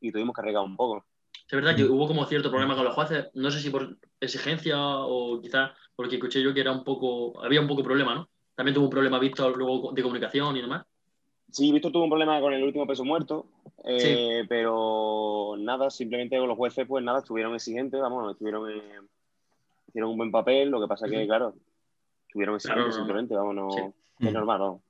y 0.00 0.12
tuvimos 0.12 0.34
que 0.34 0.40
arreglar 0.40 0.64
un 0.64 0.76
poco. 0.76 1.04
Sí, 1.32 1.56
Es 1.56 1.62
verdad 1.62 1.76
que 1.76 1.84
hubo 1.84 2.06
como 2.06 2.24
cierto 2.26 2.50
problema 2.50 2.74
con 2.74 2.84
los 2.84 2.94
jueces, 2.94 3.30
no 3.34 3.50
sé 3.50 3.60
si 3.60 3.70
por 3.70 3.96
exigencia 4.20 4.76
o 4.78 5.40
quizás 5.40 5.70
porque 5.94 6.16
escuché 6.16 6.42
yo 6.42 6.52
que 6.52 6.60
era 6.60 6.72
un 6.72 6.84
poco, 6.84 7.42
había 7.42 7.60
un 7.60 7.68
poco 7.68 7.82
problema, 7.82 8.14
¿no? 8.14 8.28
También 8.54 8.74
tuvo 8.74 8.84
un 8.84 8.90
problema 8.90 9.18
visto 9.18 9.48
luego 9.50 9.92
de 9.92 10.02
comunicación 10.02 10.56
y 10.56 10.62
demás. 10.62 10.84
Sí, 11.50 11.72
Víctor 11.72 11.92
tuvo 11.92 12.04
un 12.04 12.10
problema 12.10 12.40
con 12.40 12.52
el 12.52 12.62
último 12.62 12.86
peso 12.86 13.04
muerto, 13.04 13.46
eh, 13.84 14.44
pero 14.48 15.54
nada, 15.58 15.88
simplemente 15.90 16.36
los 16.36 16.56
jueces, 16.56 16.86
pues 16.86 17.02
nada, 17.02 17.20
estuvieron 17.20 17.54
exigentes, 17.54 18.00
vamos, 18.00 18.30
estuvieron, 18.32 18.70
eh, 18.70 19.00
hicieron 19.88 20.10
un 20.10 20.16
buen 20.16 20.30
papel, 20.30 20.70
lo 20.70 20.80
que 20.80 20.86
pasa 20.86 21.08
que, 21.08 21.26
claro, 21.26 21.54
estuvieron 22.26 22.56
exigentes 22.56 22.84
Claro, 22.84 22.96
simplemente, 22.96 23.34
vamos, 23.34 23.54
no, 23.54 23.70
Sí. 23.70 24.26
es 24.26 24.32
normal, 24.32 24.60
vamos. 24.60 24.82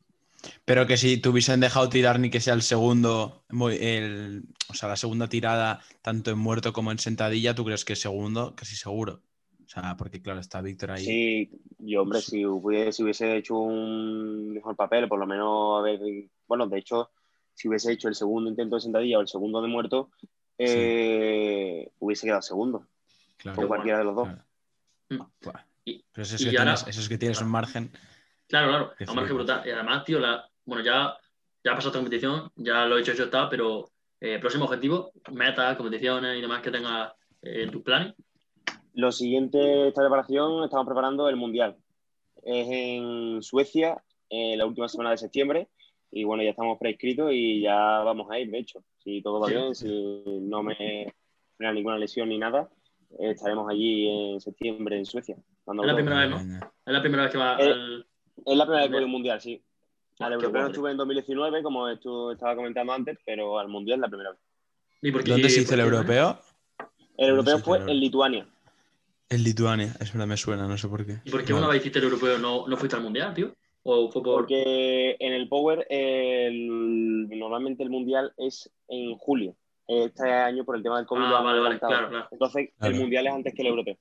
Pero 0.65 0.87
que 0.87 0.97
si 0.97 1.19
te 1.21 1.29
hubiesen 1.29 1.61
dejado 1.61 1.89
tirar 1.89 2.21
ni 2.21 2.31
que 2.31 2.41
sea 2.41 2.55
el 2.55 2.63
segundo, 2.63 3.43
el, 3.51 4.45
o 4.71 4.75
sea, 4.75 4.89
la 4.89 4.97
segunda 4.97 5.29
tirada, 5.29 5.81
tanto 6.03 6.31
en 6.31 6.39
muerto 6.39 6.73
como 6.73 6.93
en 6.93 6.99
sentadilla, 6.99 7.55
¿tú 7.55 7.65
crees 7.65 7.85
que 7.85 7.95
es 7.95 8.01
segundo? 8.01 8.55
Casi 8.55 8.77
seguro. 8.77 9.21
O 9.65 9.69
sea, 9.69 9.97
porque 9.97 10.23
claro, 10.23 10.41
está 10.41 10.63
Víctor 10.63 10.93
ahí. 10.93 11.05
Sí, 11.05 11.51
yo, 11.79 12.03
hombre, 12.03 12.21
si 12.21 12.47
hubiese, 12.47 12.93
si 12.93 13.03
hubiese 13.03 13.37
hecho 13.37 13.57
un 13.59 14.53
mejor 14.55 14.77
papel, 14.77 15.09
por 15.09 15.19
lo 15.19 15.27
menos, 15.27 15.81
a 15.81 15.83
ver, 15.83 16.01
bueno, 16.47 16.67
de 16.69 16.79
hecho, 16.79 17.11
si 17.53 17.69
hubiese 17.69 17.93
hecho 17.93 18.09
el 18.09 18.15
segundo 18.15 18.49
intento 18.49 18.77
de 18.77 18.81
sentadilla 18.81 19.19
o 19.19 19.21
el 19.21 19.29
segundo 19.29 19.61
de 19.61 19.69
muerto, 19.69 20.11
eh, 20.57 21.91
hubiese 21.99 22.27
quedado 22.27 22.43
segundo, 22.43 22.87
claro. 23.37 23.57
con 23.57 23.67
cualquiera 23.69 23.99
de 23.99 24.05
los 24.05 24.15
dos. 24.15 24.29
claro. 24.29 24.45
Mm. 25.09 25.21
Pero 25.85 26.23
eso 26.23 26.35
es, 26.37 26.41
y 26.43 26.51
que 26.51 26.59
ahora- 26.59 26.75
tienes, 26.75 26.89
eso 26.89 27.01
es 27.01 27.09
que 27.09 27.19
tienes 27.19 27.41
un 27.41 27.49
margen. 27.51 27.91
Claro, 28.47 28.69
claro, 28.69 28.93
un 29.09 29.17
margen 29.17 29.37
brutal. 29.37 29.63
Y 29.67 29.71
además, 29.71 30.05
tío, 30.05 30.19
la, 30.19 30.47
bueno, 30.65 30.85
ya, 30.85 31.17
ya 31.65 31.73
ha 31.73 31.75
pasado 31.75 31.89
esta 31.91 31.99
competición, 31.99 32.51
ya 32.57 32.85
lo 32.87 32.97
he 32.99 33.01
hecho, 33.01 33.13
hecho 33.13 33.25
está, 33.25 33.49
pero 33.49 33.91
eh, 34.21 34.39
próximo 34.39 34.65
objetivo, 34.67 35.13
metas, 35.33 35.77
competiciones 35.77 36.37
y 36.37 36.41
demás 36.41 36.61
que 36.63 36.71
tengas 36.71 37.13
eh, 37.43 37.63
en 37.63 37.71
tus 37.71 37.83
planes. 37.83 38.15
Lo 38.95 39.13
siguiente, 39.13 39.89
esta 39.89 40.03
preparación, 40.03 40.65
estamos 40.65 40.87
preparando 40.87 41.29
el 41.29 41.37
Mundial. 41.37 41.77
Es 42.43 42.67
en 42.71 43.43
Suecia, 43.43 44.03
en 44.29 44.59
la 44.59 44.67
última 44.67 44.89
semana 44.89 45.11
de 45.11 45.19
septiembre, 45.19 45.69
y 46.11 46.25
bueno, 46.25 46.43
ya 46.43 46.51
estamos 46.51 46.79
prescritos 46.79 47.31
y 47.33 47.61
ya 47.63 47.75
vamos 48.01 48.31
a 48.31 48.39
ir, 48.39 48.51
de 48.51 48.59
hecho. 48.59 48.83
Si 48.99 49.23
todo 49.23 49.41
va 49.41 49.49
Sí. 49.49 49.55
bien, 49.55 49.75
si 49.75 50.41
no 50.41 50.63
me 50.63 51.13
frena 51.57 51.73
ninguna 51.73 51.99
lesión 51.99 52.29
ni 52.31 52.39
nada, 52.39 52.63
eh, 52.63 52.78
estaremos 53.19 53.69
allí 53.71 54.09
en 54.09 54.41
septiembre 54.41 54.99
en 54.99 55.07
Suecia. 55.07 55.37
Es 55.37 55.87
la 55.87 55.95
primera 55.95 56.21
vez, 56.27 56.31
¿no? 56.31 56.37
Es 56.87 56.93
la 56.93 57.01
primera 57.01 57.23
vez 57.25 57.33
que 57.33 57.39
va 57.39 57.57
Eh, 57.59 57.71
al. 57.73 58.07
Es 58.47 58.57
la 58.57 58.65
primera 58.65 58.83
vez 58.83 58.89
que 58.91 58.95
voy 58.95 59.03
a 59.03 59.07
un 59.07 59.11
Mundial, 59.13 59.41
sí. 59.41 59.63
Al 60.21 60.29
Qué 60.31 60.35
europeo 60.35 60.61
guapo. 60.63 60.67
estuve 60.73 60.91
en 60.91 60.97
2019, 60.97 61.63
como 61.63 61.97
tú 61.99 62.31
estaba 62.33 62.57
comentando 62.57 62.93
antes, 62.93 63.19
pero 63.25 63.59
al 63.59 63.69
Mundial 63.69 64.01
la 64.01 64.09
primera 64.09 64.31
vez. 64.31 64.41
¿Y 65.03 65.13
por 65.13 65.23
qué- 65.23 65.31
¿Dónde 65.33 65.49
se 65.51 65.61
hizo 65.61 65.71
por 65.71 65.79
el 65.81 65.91
no? 65.91 65.97
europeo? 65.97 66.39
El 67.17 67.29
europeo 67.31 67.59
fue 67.59 67.79
en 67.79 68.01
Lituania. 68.01 68.47
En 69.31 69.45
Lituania, 69.45 69.95
es 70.01 70.13
verdad, 70.13 70.27
me 70.27 70.37
suena, 70.37 70.67
no 70.67 70.79
sé 70.79 70.89
por 70.89 71.05
qué. 71.05 71.19
¿Y 71.25 71.31
por 71.31 71.45
qué 71.45 71.53
Vale. 71.53 71.65
una 71.67 71.73
vez 71.73 71.81
hiciste 71.83 71.99
el 71.99 72.07
europeo 72.07 72.39
no, 72.39 72.67
no 72.67 72.77
fuiste 72.77 72.97
al 72.97 73.03
mundial, 73.03 73.35
tío? 73.35 73.53
¿O 73.83 74.11
fue 74.11 74.23
por.? 74.23 74.41
Porque 74.41 75.17
en 75.21 75.33
el 75.35 75.49
Power 75.49 75.87
el- 75.91 77.29
normalmente 77.29 77.83
el 77.83 77.91
Mundial 77.91 78.33
es 78.37 78.71
en 78.89 79.17
julio. 79.17 79.55
Este 79.89 80.31
año 80.31 80.65
por 80.65 80.77
el 80.77 80.83
tema 80.83 80.99
del 80.99 81.07
COVID 81.07 81.23
Ah, 81.23 81.41
vale, 81.41 81.61
vale, 81.61 81.79
claro, 81.79 82.09
claro. 82.11 82.29
Entonces 82.31 82.71
Claro. 82.79 82.95
el 82.95 83.01
Mundial 83.01 83.27
es 83.27 83.33
antes 83.33 83.55
que 83.55 83.63
el 83.63 83.69
europeo. 83.69 83.97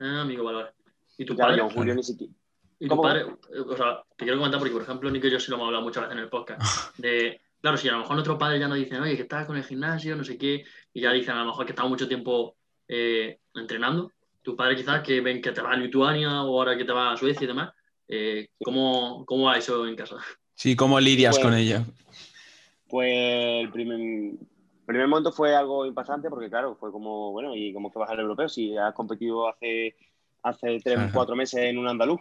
Ah, 0.00 0.22
amigo, 0.22 0.42
vale, 0.44 0.58
vale. 0.58 0.70
¿Y 1.16 1.24
tu 1.24 1.36
padre? 1.36 1.56
yo 1.58 1.62
en 1.64 1.68
julio 1.70 1.84
Claro. 1.84 1.94
ni 1.96 2.02
siquiera. 2.02 2.32
Y 2.80 2.88
tu 2.88 3.00
padre, 3.00 3.24
o 3.24 3.76
sea, 3.76 4.02
te 4.16 4.24
quiero 4.24 4.38
comentar 4.38 4.58
porque, 4.58 4.72
por 4.72 4.82
ejemplo, 4.82 5.10
Nico 5.10 5.26
y 5.26 5.30
yo 5.30 5.38
sí 5.38 5.50
lo 5.50 5.56
hemos 5.56 5.66
hablado 5.66 5.84
muchas 5.84 6.02
veces 6.04 6.16
en 6.16 6.22
el 6.24 6.28
podcast. 6.30 6.60
De, 6.98 7.40
claro, 7.60 7.76
si 7.76 7.88
a 7.88 7.92
lo 7.92 7.98
mejor 7.98 8.14
nuestros 8.14 8.38
padres 8.38 8.58
ya 8.58 8.68
nos 8.68 8.78
dicen, 8.78 9.00
oye, 9.02 9.16
que 9.16 9.22
estás 9.22 9.46
con 9.46 9.56
el 9.56 9.64
gimnasio, 9.64 10.16
no 10.16 10.24
sé 10.24 10.36
qué, 10.36 10.64
y 10.94 11.00
ya 11.00 11.12
dicen 11.12 11.34
a 11.36 11.40
lo 11.40 11.46
mejor 11.46 11.64
que 11.66 11.72
estamos 11.72 11.90
mucho 11.90 12.08
tiempo 12.08 12.56
eh, 12.88 13.38
entrenando, 13.54 14.10
tus 14.42 14.56
padres 14.56 14.78
quizás 14.78 15.02
que 15.02 15.20
ven 15.20 15.40
que 15.42 15.52
te 15.52 15.60
vas 15.60 15.74
a 15.74 15.76
Lituania 15.76 16.42
o 16.42 16.58
ahora 16.58 16.76
que 16.76 16.84
te 16.84 16.92
vas 16.92 17.14
a 17.14 17.16
Suecia 17.16 17.44
y 17.44 17.48
demás, 17.48 17.70
eh, 18.08 18.48
¿cómo, 18.64 19.24
¿cómo 19.26 19.44
va 19.44 19.58
eso 19.58 19.86
en 19.86 19.94
casa? 19.94 20.16
Sí, 20.54 20.74
¿cómo 20.74 20.98
lidias 20.98 21.36
Pues- 21.36 21.44
con 21.46 21.54
ello? 21.54 21.84
Pues 22.88 23.12
el 23.62 23.70
primer, 23.70 24.00
primer 24.90 25.08
momento 25.08 25.32
fue 25.32 25.54
algo 25.54 25.86
impactante 25.86 26.28
porque, 26.30 26.48
claro, 26.48 26.76
fue 26.76 26.90
como, 26.92 27.32
bueno, 27.32 27.54
¿y 27.54 27.72
cómo 27.72 27.90
que 27.92 27.98
vas 27.98 28.10
al 28.10 28.20
europeo? 28.20 28.48
Si 28.48 28.76
has 28.76 28.94
competido 28.94 29.48
hace, 29.48 29.94
hace 30.42 30.80
tres, 30.82 30.98
Ajá. 30.98 31.10
cuatro 31.12 31.36
meses 31.36 31.60
en 31.60 31.78
un 31.78 31.88
andaluz. 31.88 32.20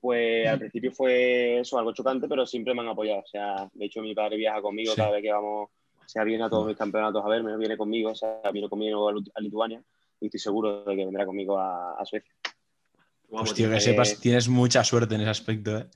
Pues 0.00 0.46
al 0.46 0.58
principio 0.58 0.92
fue 0.92 1.60
eso, 1.60 1.78
algo 1.78 1.92
chocante, 1.92 2.28
pero 2.28 2.46
siempre 2.46 2.74
me 2.74 2.82
han 2.82 2.88
apoyado. 2.88 3.20
O 3.20 3.26
sea, 3.26 3.68
de 3.72 3.86
hecho, 3.86 4.00
mi 4.02 4.14
padre 4.14 4.36
viaja 4.36 4.60
conmigo 4.62 4.92
Sí. 4.92 4.96
cada 4.98 5.10
vez 5.10 5.22
que 5.22 5.32
vamos, 5.32 5.70
o 5.70 6.08
sea, 6.08 6.22
viene 6.22 6.44
a 6.44 6.48
todos 6.50 6.66
mis 6.66 6.76
campeonatos 6.76 7.24
a 7.24 7.28
verme, 7.28 7.56
viene 7.56 7.76
conmigo, 7.76 8.10
o 8.10 8.14
sea, 8.14 8.40
vino 8.52 8.68
conmigo 8.68 9.08
a, 9.08 9.40
Lituania 9.40 9.82
y 10.20 10.26
estoy 10.26 10.38
seguro 10.38 10.84
de 10.84 10.96
que 10.96 11.04
vendrá 11.04 11.26
conmigo 11.26 11.58
a, 11.58 11.94
a 11.98 12.04
Suecia. 12.04 12.32
Hostia, 13.30 13.66
tío. 13.66 13.74
que 13.74 13.80
sepas, 13.80 14.20
tienes 14.20 14.48
mucha 14.48 14.84
suerte 14.84 15.14
en 15.16 15.22
ese 15.22 15.30
aspecto, 15.30 15.78
¿eh? 15.78 15.86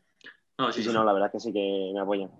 No, 0.58 0.72
Sí, 0.72 0.78
sí, 0.78 0.82
sí, 0.82 0.88
sí. 0.88 0.94
no, 0.94 1.04
la 1.04 1.12
verdad 1.12 1.28
es 1.28 1.32
que 1.32 1.40
sí 1.40 1.52
que 1.52 1.90
me 1.94 2.00
apoyan. 2.00 2.30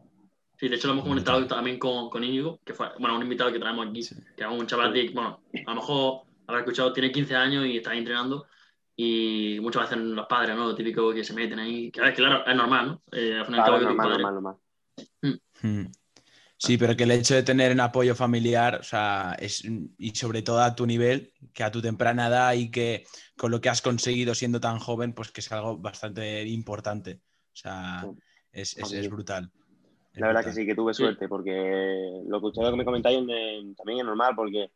Sí, 0.61 0.69
de 0.69 0.77
hecho 0.77 0.89
lo 0.89 0.93
hemos 0.93 1.07
comentado 1.07 1.47
también 1.47 1.79
con, 1.79 2.11
con 2.11 2.23
Íñigo, 2.23 2.61
que 2.63 2.75
fue, 2.75 2.89
bueno, 2.99 3.17
un 3.17 3.23
invitado 3.23 3.51
que 3.51 3.59
traemos 3.59 3.89
aquí, 3.89 4.03
Sí. 4.03 4.15
que 4.37 4.45
es 4.45 4.51
un 4.51 4.67
chaval 4.67 4.93
de, 4.93 5.09
bueno, 5.09 5.43
a 5.67 5.71
lo 5.71 5.75
mejor 5.77 6.23
habrá 6.47 6.61
escuchado, 6.61 6.93
tiene 6.93 7.11
15 7.11 7.35
años 7.35 7.65
y 7.65 7.79
está 7.79 7.93
ahí 7.93 7.99
entrenando 7.99 8.47
y 8.95 9.59
muchas 9.63 9.85
veces 9.89 9.97
los 10.05 10.27
padres, 10.27 10.55
¿no? 10.55 10.67
Lo 10.69 10.75
típico 10.75 11.15
que 11.15 11.25
se 11.25 11.33
meten 11.33 11.61
ahí, 11.61 11.91
que 11.91 12.01
claro, 12.13 12.45
es 12.47 12.55
normal, 12.55 12.87
¿no? 12.89 13.03
Eh, 13.11 13.39
al 13.39 13.47
fin 13.47 13.55
y 13.55 13.59
al 13.59 13.65
Claro, 13.65 13.81
normal, 13.81 14.09
normal, 14.11 14.35
normal. 14.35 15.41
Mm. 15.63 15.87
Sí, 16.59 16.77
pero 16.77 16.95
que 16.95 17.05
el 17.05 17.11
hecho 17.13 17.35
de 17.35 17.43
tener 17.43 17.73
un 17.73 17.81
apoyo 17.81 18.15
familiar, 18.15 18.81
o 18.81 18.83
sea, 18.83 19.35
es, 19.39 19.63
y 19.97 20.11
sobre 20.15 20.43
todo 20.43 20.61
a 20.61 20.75
tu 20.75 20.85
nivel, 20.85 21.33
que 21.55 21.65
a 21.65 21.71
tu 21.71 21.81
temprana 21.81 22.27
edad 22.27 22.53
y 22.53 22.71
que 22.71 23.07
con 23.39 23.51
lo 23.51 23.63
que 23.63 23.71
has 23.71 23.81
conseguido 23.81 24.35
siendo 24.35 24.61
tan 24.61 24.79
joven, 24.79 25.15
pues 25.15 25.31
que 25.33 25.41
es 25.41 25.51
algo 25.53 25.79
bastante 25.79 26.47
importante. 26.47 27.23
O 27.55 27.57
sea, 27.57 28.05
es, 28.53 28.77
es- 28.77 28.93
es 28.93 29.09
brutal. 29.09 29.51
La 30.15 30.27
verdad 30.27 30.45
que 30.45 30.53
sí, 30.53 30.67
que 30.67 30.75
tuve 30.75 30.93
Sí. 30.95 31.03
suerte, 31.03 31.29
porque 31.29 32.23
lo 32.27 32.41
que 32.41 32.47
ustedes 32.47 32.75
me 32.75 32.85
comentáis 32.85 33.21
eh, 33.29 33.63
también 33.77 34.01
es 34.01 34.05
normal, 34.05 34.35
porque 34.35 34.71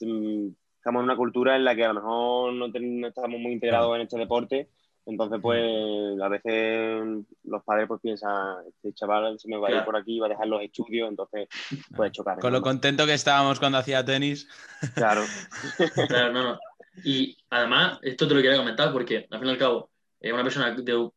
mm, 0.00 0.48
estamos 0.78 1.00
en 1.00 1.04
una 1.04 1.16
cultura 1.16 1.56
en 1.56 1.64
la 1.64 1.74
que 1.76 1.84
a 1.84 1.88
lo 1.88 1.94
mejor 1.94 2.52
no, 2.54 2.72
ten- 2.72 3.00
no 3.00 3.08
estamos 3.08 3.38
muy 3.38 3.52
integrados 3.52 3.94
en 3.96 4.02
este 4.02 4.18
deporte, 4.18 4.68
entonces 5.04 5.38
pues 5.42 6.20
a 6.20 6.28
veces 6.28 7.02
los 7.44 7.62
padres 7.64 7.86
pues 7.88 8.00
piensan, 8.00 8.56
este 8.68 8.92
chaval 8.94 9.38
se 9.38 9.48
me 9.48 9.56
va 9.58 9.68
a 9.68 9.70
ir 9.70 9.74
Claro. 9.76 9.86
por 9.86 9.96
aquí, 9.96 10.18
va 10.18 10.26
a 10.26 10.30
dejar 10.30 10.46
los 10.46 10.62
estudios, 10.62 11.08
entonces 11.08 11.48
puede 11.94 12.10
chocar. 12.10 12.38
Con 12.40 12.52
lo 12.52 12.58
¿no? 12.58 12.64
contento 12.64 13.04
que 13.06 13.14
estábamos 13.14 13.58
cuando 13.60 13.78
hacía 13.78 14.04
tenis. 14.04 14.48
Claro, 14.94 15.22
Claro, 16.08 16.32
no, 16.32 16.42
no. 16.44 16.58
Y 17.04 17.36
además, 17.50 17.98
esto 18.02 18.26
te 18.28 18.34
lo 18.34 18.42
quería 18.42 18.58
comentar 18.58 18.92
porque, 18.92 19.26
al 19.30 19.38
fin 19.38 19.48
y 19.48 19.50
al 19.52 19.58
cabo, 19.58 19.90
es 20.20 20.32
una 20.32 20.42
persona 20.42 20.70
de, 20.74 21.10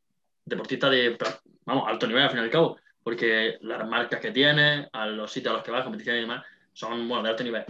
deportista 0.46 0.90
de, 0.90 1.18
vamos, 1.66 1.84
alto 1.88 2.08
nivel, 2.08 2.24
al 2.24 2.30
fin 2.30 2.40
y 2.40 2.44
al 2.44 2.50
cabo, 2.50 2.78
porque 3.06 3.60
las 3.62 3.88
marcas 3.88 4.20
que 4.20 4.32
tiene, 4.32 4.90
a 4.92 5.06
los 5.06 5.32
sitios 5.32 5.52
a 5.52 5.58
los 5.58 5.64
que 5.64 5.70
vas, 5.70 5.84
competiciones 5.84 6.22
y 6.22 6.22
demás, 6.24 6.44
son, 6.74 7.08
bueno, 7.08 7.22
de 7.22 7.30
alto 7.30 7.44
nivel. 7.44 7.64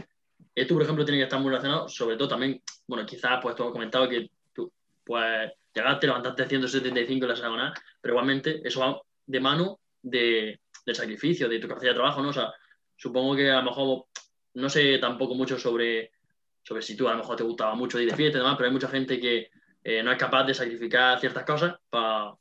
Esto, 0.56 0.74
por 0.74 0.84
ejemplo, 0.84 1.04
tiene 1.04 1.20
que 1.20 1.26
estar 1.26 1.42
muy 1.42 1.50
relacionado, 1.50 1.90
sobre 1.90 2.16
todo 2.16 2.30
también, 2.30 2.62
bueno, 2.88 3.06
quizás, 3.06 3.40
pues, 3.42 3.54
tú 3.54 3.66
has 3.66 3.72
comentado 3.74 4.08
que 4.08 4.32
tú, 4.54 4.72
pues, 5.04 5.52
llegaste, 5.74 6.08
levantaste 6.08 6.48
175 6.48 7.26
en 7.26 7.28
la 7.28 7.34
hexagonal, 7.34 7.74
pero 8.00 8.14
igualmente 8.14 8.62
eso 8.64 8.80
va 8.80 9.02
de 9.26 9.40
mano 9.42 9.82
de, 10.02 10.62
del 10.86 10.96
sacrificio, 10.96 11.50
de 11.50 11.60
tu 11.60 11.68
capacidad 11.68 11.92
de 11.92 11.96
trabajo, 11.96 12.22
¿no? 12.22 12.30
O 12.30 12.34
sea, 12.34 12.54
supongo 12.96 13.36
que 13.36 13.52
a 13.52 13.58
lo 13.58 13.64
mejor, 13.64 14.06
no 14.54 14.70
sé 14.70 15.00
tampoco 15.00 15.36
mucho 15.36 15.60
sobre 15.60 16.12
sobre 16.64 16.82
si 16.82 16.96
tú 16.96 17.10
a 17.10 17.12
lo 17.12 17.18
mejor 17.18 17.36
te 17.36 17.44
gustaba 17.44 17.76
mucho 17.76 18.00
ir 18.00 18.10
de 18.10 18.16
fiesta 18.16 18.38
y 18.38 18.42
demás, 18.42 18.56
pero 18.56 18.68
hay 18.68 18.74
mucha 18.74 18.88
gente 18.88 19.20
que 19.20 19.52
eh, 19.84 20.02
no 20.02 20.14
es 20.14 20.18
capaz 20.18 20.46
de 20.46 20.54
sacrificar 20.54 21.20
ciertas 21.20 21.44
cosas 21.44 21.76
para 21.90 22.34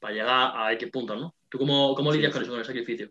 para 0.00 0.14
llegar 0.14 0.52
a 0.56 0.72
X 0.72 0.90
puntos, 0.90 1.16
¿no? 1.16 1.34
¿Tú 1.50 1.58
cómo, 1.58 1.94
cómo 1.94 2.12
Sí, 2.12 2.18
lidias 2.18 2.32
con 2.32 2.42
eso, 2.42 2.52
con 2.52 2.60
el 2.60 2.66
sacrificio? 2.66 3.10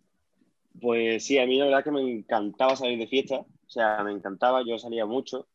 Pues 0.81 1.25
sí, 1.25 1.37
a 1.37 1.45
mí 1.45 1.57
la 1.57 1.65
verdad 1.65 1.83
que 1.83 1.91
me 1.91 2.01
encantaba 2.01 2.75
salir 2.75 2.97
de 2.97 3.07
fiesta, 3.07 3.39
o 3.39 3.69
sea, 3.69 4.01
me 4.03 4.11
encantaba, 4.11 4.63
yo 4.65 4.79
salía 4.79 5.05
mucho. 5.05 5.47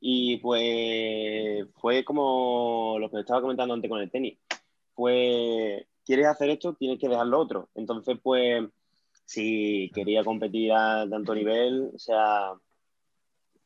Y 0.00 0.36
pues 0.38 1.66
fue 1.76 2.04
como 2.04 2.96
lo 2.98 3.10
que 3.10 3.20
estaba 3.20 3.40
comentando 3.40 3.74
antes 3.74 3.90
con 3.90 4.00
el 4.00 4.10
tenis, 4.10 4.38
pues 4.94 5.84
quieres 6.04 6.26
hacer 6.26 6.50
esto, 6.50 6.74
tienes 6.74 6.98
que 6.98 7.08
dejar 7.08 7.26
lo 7.26 7.38
otro, 7.38 7.68
entonces 7.74 8.18
pues 8.22 8.64
si 9.24 9.90
quería 9.94 10.24
competir 10.24 10.72
a 10.72 11.06
tanto 11.08 11.34
nivel, 11.34 11.90
o 11.94 11.98
sea, 11.98 12.52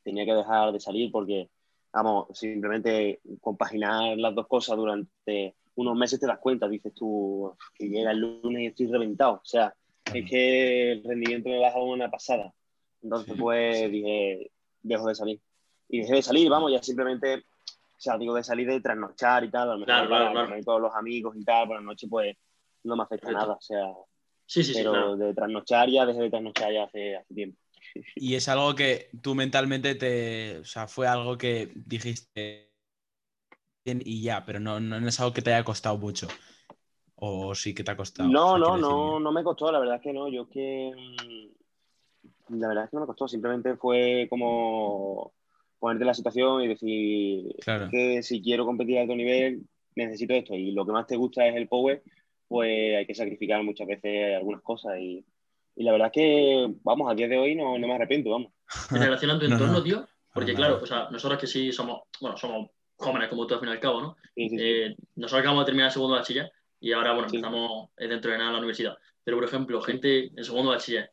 tenía 0.03 0.25
que 0.25 0.35
dejar 0.35 0.73
de 0.73 0.81
salir 0.81 1.13
porque, 1.13 1.51
vamos, 1.93 2.27
simplemente 2.37 3.21
compaginar 3.41 4.19
las 4.19 4.35
dos 4.35 4.49
cosas 4.49 4.77
durante 4.77 5.55
unos 5.75 5.97
meses 5.97 6.21
te 6.21 6.27
das 6.27 6.39
cuenta, 6.39 6.69
dices 6.69 6.93
tú 6.95 7.55
que 7.75 7.89
llega 7.89 8.11
el 8.11 8.19
lunes 8.19 8.63
y 8.63 8.67
estoy 8.67 8.87
reventado, 8.89 9.35
o 9.35 9.45
sea, 9.45 9.75
es 10.13 10.29
que 10.29 10.93
el 10.93 11.05
rendimiento 11.05 11.49
me 11.49 11.59
baja 11.61 11.81
una 11.81 12.11
pasada. 12.11 12.53
Entonces, 13.03 13.35
Sí, 13.35 13.41
pues 13.41 13.79
sí. 13.79 13.89
dije, 13.89 14.51
dejo 14.83 15.09
de 15.09 15.15
salir. 15.15 15.41
Y 15.89 16.01
dejé 16.01 16.15
de 16.15 16.23
salir, 16.23 16.49
vamos, 16.51 16.71
ya 16.73 16.83
simplemente, 16.83 17.37
o 17.37 17.99
sea, 18.01 18.17
digo 18.19 18.35
de 18.35 18.45
salir 18.45 18.67
de 18.69 18.81
trasnochar 18.81 19.45
y 19.45 19.51
tal, 19.51 19.63
a 19.71 19.73
lo 19.75 19.79
mejor 19.79 19.87
Claro, 19.87 20.09
claro, 20.09 20.33
claro. 20.47 20.65
con 20.65 20.83
los 20.83 20.95
amigos 20.95 21.37
y 21.37 21.45
tal, 21.45 21.67
por 21.67 21.77
la 21.77 21.83
noche, 21.83 22.07
pues 22.09 22.37
no 22.85 22.97
me 22.97 23.03
afecta 23.05 23.31
nada, 23.33 23.55
o 23.55 23.61
sea, 23.61 23.87
Sí, 24.45 24.63
sí, 24.65 24.73
sí, 24.75 24.79
pero 24.81 24.91
claro. 24.93 25.17
de 25.17 25.35
trasnochar 25.35 25.89
ya 25.89 26.05
dejé 26.05 26.21
de 26.23 26.31
trasnochar 26.31 26.73
ya 26.73 26.85
hace, 26.85 27.17
hace 27.17 27.35
tiempo. 27.35 27.59
Y 28.17 28.35
es 28.35 28.49
algo 28.49 28.75
que 28.75 29.09
tú 29.23 29.35
mentalmente 29.35 29.95
te. 29.95 30.59
O 30.59 30.65
sea, 30.65 30.87
fue 30.87 31.07
algo 31.07 31.37
que 31.39 31.71
dijiste 31.75 32.72
bien 33.85 34.03
y 34.05 34.23
ya, 34.23 34.45
pero 34.45 34.61
no, 34.61 34.81
no 34.81 34.97
es 35.09 35.21
algo 35.21 35.33
que 35.33 35.43
te 35.43 35.53
haya 35.53 35.65
costado 35.65 35.99
mucho. 35.99 36.29
O 37.17 37.55
sí 37.55 37.75
que 37.75 37.85
te 37.85 37.91
ha 37.91 37.97
costado. 37.97 38.29
No, 38.29 38.59
no, 38.59 38.77
no, 38.77 39.21
no 39.21 39.33
me 39.33 39.45
costó, 39.45 39.71
la 39.71 39.79
verdad 39.79 39.97
es 39.97 40.03
que 40.03 40.13
no, 40.13 40.29
yo 40.29 40.43
es 40.43 40.49
que 40.49 40.93
mm, 42.49 42.59
la 42.61 42.69
verdad 42.69 42.85
es 42.85 42.91
que 42.91 42.97
no 42.97 43.01
me 43.03 43.07
costó, 43.07 43.29
simplemente 43.29 43.77
fue 43.77 44.27
como 44.29 45.33
ponerte 45.79 46.03
en 46.05 46.09
la 46.09 46.15
situación 46.15 46.63
y 46.63 46.69
decir 46.69 47.55
Claro. 47.61 47.89
que 47.91 48.23
si 48.23 48.43
quiero 48.43 48.65
competir 48.65 48.99
a 48.99 49.03
alto 49.03 49.15
nivel 49.17 49.63
necesito 49.95 50.33
esto 50.35 50.55
y 50.55 50.73
lo 50.73 50.87
que 50.87 50.93
más 50.93 51.07
te 51.07 51.17
gusta 51.17 51.47
es 51.47 51.55
el 51.55 51.69
power, 51.69 52.03
pues 52.49 52.97
hay 52.97 53.07
que 53.07 53.15
sacrificar 53.15 53.63
muchas 53.63 53.87
veces 53.87 54.37
algunas 54.37 54.63
cosas 54.63 54.99
y, 54.99 55.25
y 55.77 55.85
la 55.85 55.93
verdad 55.93 56.09
es 56.09 56.13
que, 56.15 56.75
vamos, 56.83 57.11
a 57.11 57.15
día 57.15 57.29
de 57.29 57.39
hoy 57.39 57.55
no, 57.55 57.79
no 57.79 57.87
me 57.87 57.95
arrepiento, 57.95 58.31
vamos. 58.31 58.53
En 58.91 59.03
relación 59.03 59.31
a 59.33 59.39
tu 59.39 59.47
No, 59.49 59.55
entorno, 59.55 59.75
no. 59.75 59.83
tío, 59.83 60.09
porque 60.35 60.55
claro, 60.55 60.81
o 60.83 60.87
sea, 60.87 61.09
nosotros 61.11 61.39
que 61.41 61.47
sí 61.47 61.73
somos, 61.73 62.03
bueno, 62.21 62.37
somos 62.37 62.71
jóvenes 63.03 63.29
como 63.29 63.47
tú 63.47 63.55
al 63.55 63.61
fin 63.61 63.69
y 63.69 63.73
al 63.73 63.81
cabo, 63.81 64.01
¿no? 64.01 64.17
Sí, 64.35 64.49
sí. 64.49 64.57
Eh, 64.59 64.97
nosotros 65.17 65.41
acabamos 65.41 65.65
de 65.65 65.67
terminar 65.67 65.89
el 65.89 65.93
segundo 65.93 66.17
bachiller 66.17 66.53
y 66.81 66.93
ahora, 66.93 67.13
bueno, 67.13 67.27
empezamos 67.27 67.91
eh, 67.97 68.09
dentro 68.09 68.31
de 68.31 68.39
nada 68.39 68.51
en 68.51 68.55
la 68.55 68.59
universidad. 68.59 68.97
Pero, 69.23 69.37
por 69.37 69.45
ejemplo, 69.45 69.81
gente 69.81 70.31
en 70.37 70.45
segundo 70.45 70.71
bachiller, 70.71 71.11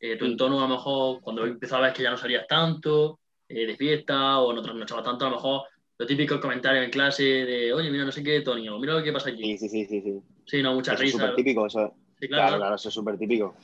eh, 0.00 0.16
tu 0.16 0.24
entorno 0.24 0.58
a 0.58 0.68
lo 0.68 0.74
mejor 0.74 1.20
cuando 1.20 1.46
empezabas 1.46 1.94
que 1.94 2.02
ya 2.02 2.10
no 2.10 2.16
salías 2.16 2.46
tanto 2.46 3.20
eh, 3.48 3.66
de 3.66 3.76
fiesta 3.76 4.40
o 4.40 4.52
no 4.52 4.60
trasnochabas 4.60 5.04
tanto, 5.04 5.26
a 5.26 5.30
lo 5.30 5.36
mejor 5.36 5.62
los 5.96 6.08
típicos 6.08 6.40
comentarios 6.40 6.84
en 6.84 6.90
clase 6.90 7.22
de, 7.22 7.72
oye, 7.72 7.90
mira, 7.90 8.04
no 8.04 8.12
sé 8.12 8.22
qué, 8.22 8.40
Tony, 8.40 8.68
o 8.68 8.78
mira 8.78 8.94
lo 8.94 9.02
que 9.02 9.12
pasa 9.12 9.30
aquí. 9.30 9.56
Sí, 9.56 9.68
sí, 9.68 9.86
sí, 9.86 10.00
sí, 10.02 10.20
sí. 10.46 10.62
No, 10.62 10.74
mucha 10.74 10.94
Eso 10.94 11.04
es 11.04 11.12
súper 11.12 11.34
típico, 11.36 11.66
eso, 11.66 11.94
Sí, 12.18 12.28
Claro, 12.28 12.42
claro, 12.42 12.56
claro, 12.58 12.74
eso 12.74 12.88
es 12.88 12.94
súper 12.94 13.18
típico. 13.18 13.54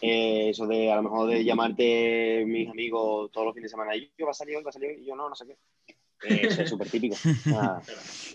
Eh, 0.00 0.50
eso 0.50 0.66
de 0.66 0.90
a 0.90 0.96
lo 0.96 1.02
mejor 1.04 1.30
de 1.30 1.44
llamarte 1.44 2.44
mis 2.46 2.68
amigos 2.68 3.30
todos 3.30 3.46
los 3.46 3.54
fines 3.54 3.70
de 3.70 3.74
semana 3.74 3.96
y 3.96 4.10
yo 4.18 4.26
va 4.26 4.32
a 4.32 4.34
salir 4.34 4.56
hoy, 4.56 4.62
va 4.62 4.70
a 4.70 4.72
salir 4.72 4.90
hoy, 4.90 5.02
y 5.02 5.06
yo 5.06 5.14
no, 5.14 5.28
no 5.28 5.34
sé 5.34 5.46
qué. 5.46 5.94
Eso 6.28 6.62
es 6.62 6.70
súper 6.70 6.88
típico. 6.90 7.16
Ah, 7.54 7.80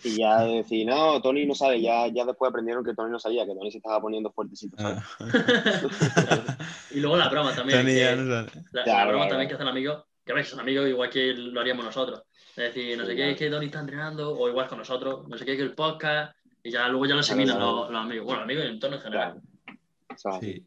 y 0.04 0.18
ya 0.18 0.44
decir, 0.44 0.88
no, 0.88 1.22
Tony 1.22 1.46
no 1.46 1.54
sabe, 1.54 1.82
ya, 1.82 2.08
ya 2.08 2.24
después 2.26 2.50
aprendieron 2.50 2.86
que 2.86 2.94
Tony 2.94 3.12
no 3.12 3.20
sabía, 3.20 3.46
que 3.46 3.54
Tony 3.54 3.70
se 3.72 3.78
estaba 3.80 4.00
poniendo 4.00 4.32
fuertecito. 4.32 4.78
¿sabes? 4.78 5.04
Ah. 5.20 6.58
y 6.92 7.00
luego 7.00 7.18
la 7.18 7.28
broma 7.30 7.54
también. 7.54 7.80
Tony 7.80 7.94
que- 7.94 8.00
ya 8.00 8.16
no 8.16 8.30
sabe. 8.32 8.52
La, 8.72 8.86
la 8.86 9.06
broma 9.06 9.18
claro, 9.26 9.30
también 9.30 9.50
que 9.50 9.56
hacen 9.56 9.68
amigos, 9.68 10.04
que 10.26 10.32
a 10.32 10.36
veces 10.36 10.52
son 10.52 10.60
amigos 10.62 10.88
igual 10.88 11.10
que 11.10 11.34
lo 11.34 11.60
haríamos 11.60 11.84
nosotros. 11.84 12.24
Es 12.56 12.74
decir, 12.74 12.98
no 12.98 13.06
sé 13.06 13.12
Sí, 13.12 13.18
qué, 13.18 13.32
es 13.32 13.38
que 13.38 13.50
Tony 13.50 13.66
está 13.66 13.80
entrenando, 13.80 14.38
o 14.38 14.48
igual 14.50 14.68
con 14.68 14.78
nosotros, 14.78 15.28
no 15.28 15.38
sé 15.38 15.46
qué, 15.46 15.56
que 15.58 15.64
el 15.64 15.74
podcast, 15.76 16.36
y 16.64 16.72
ya 16.72 16.88
luego 16.88 17.06
ya 17.06 17.14
lo 17.16 17.20
asimilan 17.22 17.58
claro. 17.58 17.76
los, 17.84 17.92
los 17.92 18.02
amigos. 18.02 18.26
Bueno, 18.26 18.42
amigos 18.44 18.64
y 18.64 18.68
el 18.68 18.74
entorno 18.74 18.96
en 18.98 19.02
general. 19.02 19.42
Claro. 20.22 20.40
Sí. 20.42 20.66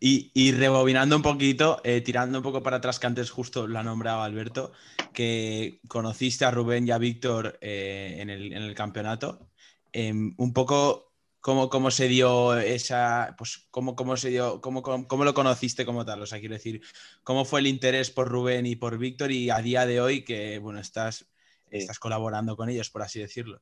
Y, 0.00 0.30
y 0.34 0.52
rebobinando 0.52 1.16
un 1.16 1.22
poquito, 1.22 1.80
eh, 1.84 2.00
tirando 2.00 2.38
un 2.38 2.44
poco 2.44 2.62
para 2.62 2.76
atrás, 2.76 2.98
que 2.98 3.06
antes 3.06 3.30
justo 3.30 3.66
lo 3.66 3.78
ha 3.78 3.82
nombrado 3.82 4.22
Alberto, 4.22 4.72
que 5.12 5.80
conociste 5.88 6.44
a 6.44 6.50
Rubén 6.50 6.86
y 6.86 6.90
a 6.90 6.98
Víctor 6.98 7.58
eh, 7.60 8.16
en, 8.18 8.30
el, 8.30 8.52
en 8.52 8.62
el 8.62 8.74
campeonato. 8.74 9.48
Em, 9.92 10.34
un 10.38 10.52
poco 10.52 11.12
cómo, 11.40 11.68
cómo 11.68 11.90
se 11.90 12.08
dio 12.08 12.56
esa, 12.56 13.34
pues 13.38 13.66
cómo, 13.70 13.94
cómo 13.94 14.16
se 14.16 14.30
dio, 14.30 14.60
cómo, 14.60 14.82
cómo, 14.82 15.06
cómo 15.06 15.24
lo 15.24 15.34
conociste 15.34 15.84
como 15.84 16.04
tal. 16.04 16.22
O 16.22 16.26
sea, 16.26 16.40
quiero 16.40 16.54
decir, 16.54 16.82
cómo 17.22 17.44
fue 17.44 17.60
el 17.60 17.66
interés 17.66 18.10
por 18.10 18.28
Rubén 18.28 18.66
y 18.66 18.76
por 18.76 18.98
Víctor 18.98 19.30
y 19.30 19.50
a 19.50 19.58
día 19.58 19.86
de 19.86 20.00
hoy 20.00 20.24
que, 20.24 20.58
bueno, 20.58 20.80
estás, 20.80 21.26
estás 21.70 21.98
colaborando 21.98 22.56
con 22.56 22.68
ellos, 22.68 22.90
por 22.90 23.02
así 23.02 23.20
decirlo. 23.20 23.60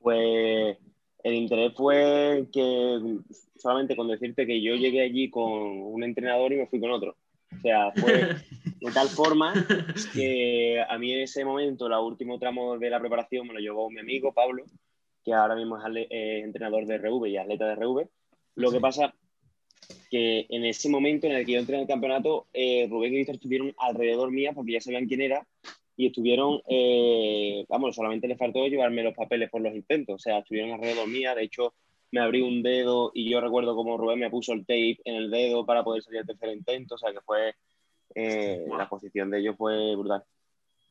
Pues 0.00 0.78
el 1.28 1.34
interés 1.34 1.72
fue 1.74 2.46
que 2.52 2.98
solamente 3.56 3.96
con 3.96 4.08
decirte 4.08 4.46
que 4.46 4.60
yo 4.60 4.74
llegué 4.74 5.02
allí 5.02 5.30
con 5.30 5.52
un 5.52 6.02
entrenador 6.02 6.52
y 6.52 6.56
me 6.56 6.66
fui 6.66 6.80
con 6.80 6.90
otro. 6.90 7.16
O 7.56 7.60
sea, 7.60 7.90
fue 7.92 8.12
de 8.80 8.92
tal 8.92 9.08
forma 9.08 9.52
que 10.12 10.80
a 10.88 10.98
mí 10.98 11.12
en 11.12 11.20
ese 11.22 11.44
momento, 11.44 11.86
el 11.86 11.92
último 11.94 12.38
tramo 12.38 12.78
de 12.78 12.90
la 12.90 13.00
preparación, 13.00 13.46
me 13.46 13.54
lo 13.54 13.60
llevó 13.60 13.90
mi 13.90 14.00
amigo 14.00 14.32
Pablo, 14.32 14.64
que 15.24 15.32
ahora 15.32 15.56
mismo 15.56 15.76
es 15.78 16.06
eh, 16.10 16.40
entrenador 16.44 16.86
de 16.86 16.98
RV 16.98 17.26
y 17.26 17.36
atleta 17.36 17.66
de 17.66 17.74
RV. 17.74 18.08
Lo 18.56 18.70
que 18.70 18.76
Sí. 18.76 18.82
pasa 18.82 19.14
que 20.10 20.46
en 20.48 20.64
ese 20.64 20.88
momento 20.88 21.26
en 21.26 21.34
el 21.34 21.46
que 21.46 21.52
yo 21.52 21.58
entré 21.58 21.76
en 21.76 21.82
el 21.82 21.88
campeonato, 21.88 22.46
eh, 22.52 22.86
Rubén 22.90 23.12
y 23.14 23.16
Víctor 23.18 23.36
estuvieron 23.36 23.74
alrededor 23.78 24.30
mía 24.30 24.52
porque 24.54 24.72
ya 24.72 24.80
sabían 24.80 25.06
quién 25.06 25.20
era 25.22 25.46
y 25.98 26.06
estuvieron, 26.06 26.62
eh, 26.68 27.66
vamos, 27.68 27.96
solamente 27.96 28.28
les 28.28 28.38
faltó 28.38 28.64
llevarme 28.68 29.02
los 29.02 29.16
papeles 29.16 29.50
por 29.50 29.60
los 29.60 29.74
intentos, 29.74 30.14
o 30.14 30.18
sea, 30.20 30.38
estuvieron 30.38 30.70
alrededor 30.70 31.08
mía, 31.08 31.34
de 31.34 31.42
hecho 31.42 31.74
me 32.12 32.20
abrí 32.20 32.40
un 32.40 32.62
dedo 32.62 33.10
y 33.12 33.28
yo 33.28 33.40
recuerdo 33.40 33.74
como 33.74 33.98
Rubén 33.98 34.20
me 34.20 34.30
puso 34.30 34.52
el 34.52 34.60
tape 34.60 35.00
en 35.04 35.16
el 35.16 35.28
dedo 35.28 35.66
para 35.66 35.82
poder 35.82 36.04
salir 36.04 36.20
al 36.20 36.26
tercer 36.26 36.50
intento, 36.50 36.94
o 36.94 36.98
sea 36.98 37.12
que 37.12 37.20
fue, 37.20 37.56
eh, 38.14 38.62
Guau. 38.64 38.78
la 38.78 38.88
posición 38.88 39.28
de 39.28 39.40
ellos 39.40 39.56
fue 39.58 39.96
brutal. 39.96 40.22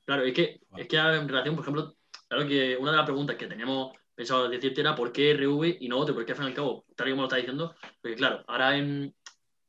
Claro, 0.04 0.24
es 0.24 0.34
que, 0.34 0.60
es 0.76 0.88
que 0.90 0.98
en 0.98 1.30
relación, 1.30 1.56
por 1.56 1.64
ejemplo, 1.64 1.96
claro 2.28 2.46
que 2.46 2.76
una 2.76 2.92
de 2.92 2.98
las 2.98 3.06
preguntas 3.06 3.38
que 3.38 3.48
teníamos 3.48 3.96
pensado 4.14 4.50
decirte 4.50 4.82
era 4.82 4.94
por 4.94 5.14
qué 5.14 5.34
RV 5.36 5.78
y 5.80 5.88
no 5.88 6.00
otro, 6.00 6.16
porque 6.16 6.34
al 6.34 6.38
fin 6.38 6.48
y 6.48 6.50
al 6.50 6.54
cabo, 6.54 6.84
tal 6.98 7.08
y 7.08 7.12
como 7.12 7.22
lo 7.22 7.28
está 7.30 7.38
diciendo, 7.38 7.74
porque 8.02 8.18
claro, 8.18 8.44
ahora 8.46 8.78
en, 8.78 9.16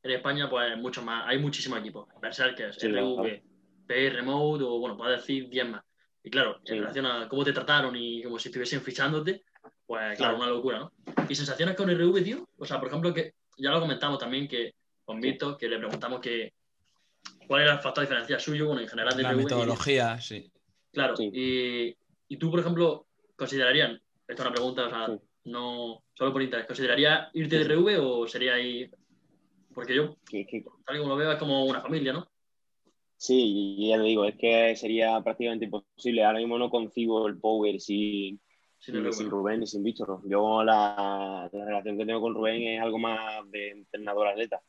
en 0.03 0.11
España 0.11 0.51
pues 0.51 0.77
mucho 0.79 1.01
más, 1.03 1.29
hay 1.29 1.38
muchísimos 1.38 1.79
equipos, 1.79 2.09
Berserkers, 2.20 2.77
Sí, 2.81 2.88
RV, 2.88 3.22
claro. 3.22 3.48
PR 3.88 4.22
Mode 4.22 4.64
o 4.64 4.79
bueno, 4.79 4.96
puedes 4.96 5.20
decir 5.20 5.48
10 5.48 5.68
más. 5.68 5.83
Y 6.22 6.31
claro, 6.31 6.61
Sí. 6.64 6.74
en 6.74 6.81
relación 6.81 7.07
a 7.07 7.29
cómo 7.29 7.42
te 7.44 7.53
trataron 7.53 7.96
y 7.96 8.22
como 8.22 8.38
si 8.38 8.48
estuviesen 8.48 8.83
fichándote, 8.83 9.42
pues 9.87 10.16
claro, 10.18 10.37
una 10.37 10.46
locura, 10.48 10.79
¿no? 10.79 10.92
¿Y 11.29 11.35
sensaciones 11.35 11.74
con 11.74 11.88
RV, 11.90 12.22
tío? 12.22 12.46
O 12.59 12.64
sea, 12.66 12.79
por 12.79 12.88
ejemplo, 12.88 13.12
que 13.14 13.33
ya 13.57 13.70
lo 13.70 13.81
comentamos 13.81 14.18
también 14.18 14.46
que 14.46 14.74
con 15.05 15.20
Víctor, 15.20 15.57
que 15.57 15.68
le 15.68 15.79
preguntamos 15.79 16.20
que 16.20 16.53
cuál 17.46 17.62
era 17.62 17.72
el 17.74 17.79
factor 17.81 18.05
diferencial 18.05 18.38
suyo, 18.40 18.66
bueno, 18.66 18.83
en 18.83 18.88
general 18.88 19.16
de 19.16 19.22
La 19.22 19.31
RV 19.31 19.40
y- 19.40 19.44
metodología, 19.44 20.20
sí. 20.20 20.53
Claro, 20.92 21.16
Sí. 21.16 21.31
y, 21.33 21.96
y 22.29 22.37
tú, 22.37 22.51
por 22.51 22.61
ejemplo, 22.61 23.07
considerarían, 23.37 23.92
esta 24.27 24.35
es 24.35 24.40
una 24.40 24.53
pregunta, 24.53 24.87
o 24.87 24.90
sea, 24.90 25.07
Sí. 25.07 25.12
no 25.44 26.03
solo 26.14 26.33
por 26.33 26.42
interés, 26.42 26.66
¿consideraría 26.66 27.31
irte 27.33 27.59
de. 27.59 27.64
RV 27.64 27.98
o 28.01 28.27
sería 28.29 28.55
ahí? 28.55 28.90
Porque 29.74 29.94
yo, 29.94 30.16
tal 30.85 30.96
y 30.96 30.98
como 30.98 31.11
lo 31.11 31.16
veo, 31.16 31.33
es 31.33 31.38
como 31.38 31.64
una 31.64 31.81
familia, 31.81 32.12
¿no? 32.12 32.29
Sí, 33.19 33.77
y 33.79 33.89
ya 33.89 33.97
te 33.97 34.05
digo, 34.05 34.25
es 34.25 34.37
que 34.37 34.77
sería 34.77 35.21
prácticamente 35.23 35.65
imposible. 35.65 36.25
Ahora 36.25 36.39
mismo 36.39 36.57
no 36.57 36.71
concibo 36.71 37.27
el 37.27 37.39
Power 37.39 37.81
sin, 37.81 38.41
Sin 38.79 38.95
sin, 38.95 39.05
RV. 39.05 39.13
sin 39.13 39.31
Rubén 39.31 39.63
y 39.63 39.67
sin 39.67 39.83
Víctor. 39.83 40.21
Yo 40.25 40.63
la, 40.63 41.51
la 41.53 41.65
relación 41.65 41.99
que 41.99 42.07
tengo 42.07 42.21
con 42.21 42.35
Rubén 42.35 42.63
es 42.63 42.81
algo 42.81 42.99
más 42.99 43.19
de 43.51 43.71
entrenador-atleta. 43.73 44.63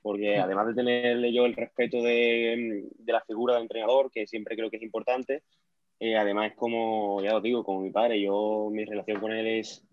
Porque 0.00 0.38
además 0.38 0.68
de 0.68 0.74
tenerle 0.74 1.32
yo 1.34 1.44
el 1.44 1.54
respeto 1.54 2.02
de, 2.02 2.88
de 2.98 3.12
la 3.12 3.20
figura 3.20 3.56
de 3.56 3.60
entrenador, 3.60 4.10
que 4.10 4.26
siempre 4.26 4.56
creo 4.56 4.70
que 4.70 4.78
es 4.78 4.82
importante, 4.82 5.42
eh, 6.00 6.16
además 6.16 6.52
es 6.52 6.56
como, 6.56 7.22
ya 7.22 7.36
os 7.36 7.42
digo, 7.42 7.62
como 7.62 7.82
mi 7.82 7.90
padre. 7.90 8.20
Yo, 8.22 8.70
mi 8.72 8.84
relación 8.86 9.20
con 9.20 9.32
él 9.32 9.46
es 9.46 9.84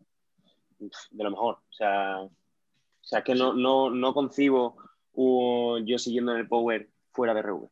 de 0.79 1.23
lo 1.23 1.31
mejor. 1.31 1.55
O 1.55 1.73
sea, 1.73 2.21
o 2.21 2.31
sea 3.01 3.19
es 3.19 3.25
que 3.25 3.35
no, 3.35 3.53
no, 3.53 3.89
no 3.89 4.13
concibo 4.13 4.77
uh, 5.13 5.77
yo 5.85 5.99
siguiendo 5.99 6.31
en 6.31 6.39
el 6.39 6.47
Power 6.47 6.89
fuera 7.11 7.33
de 7.33 7.41
RV. 7.41 7.69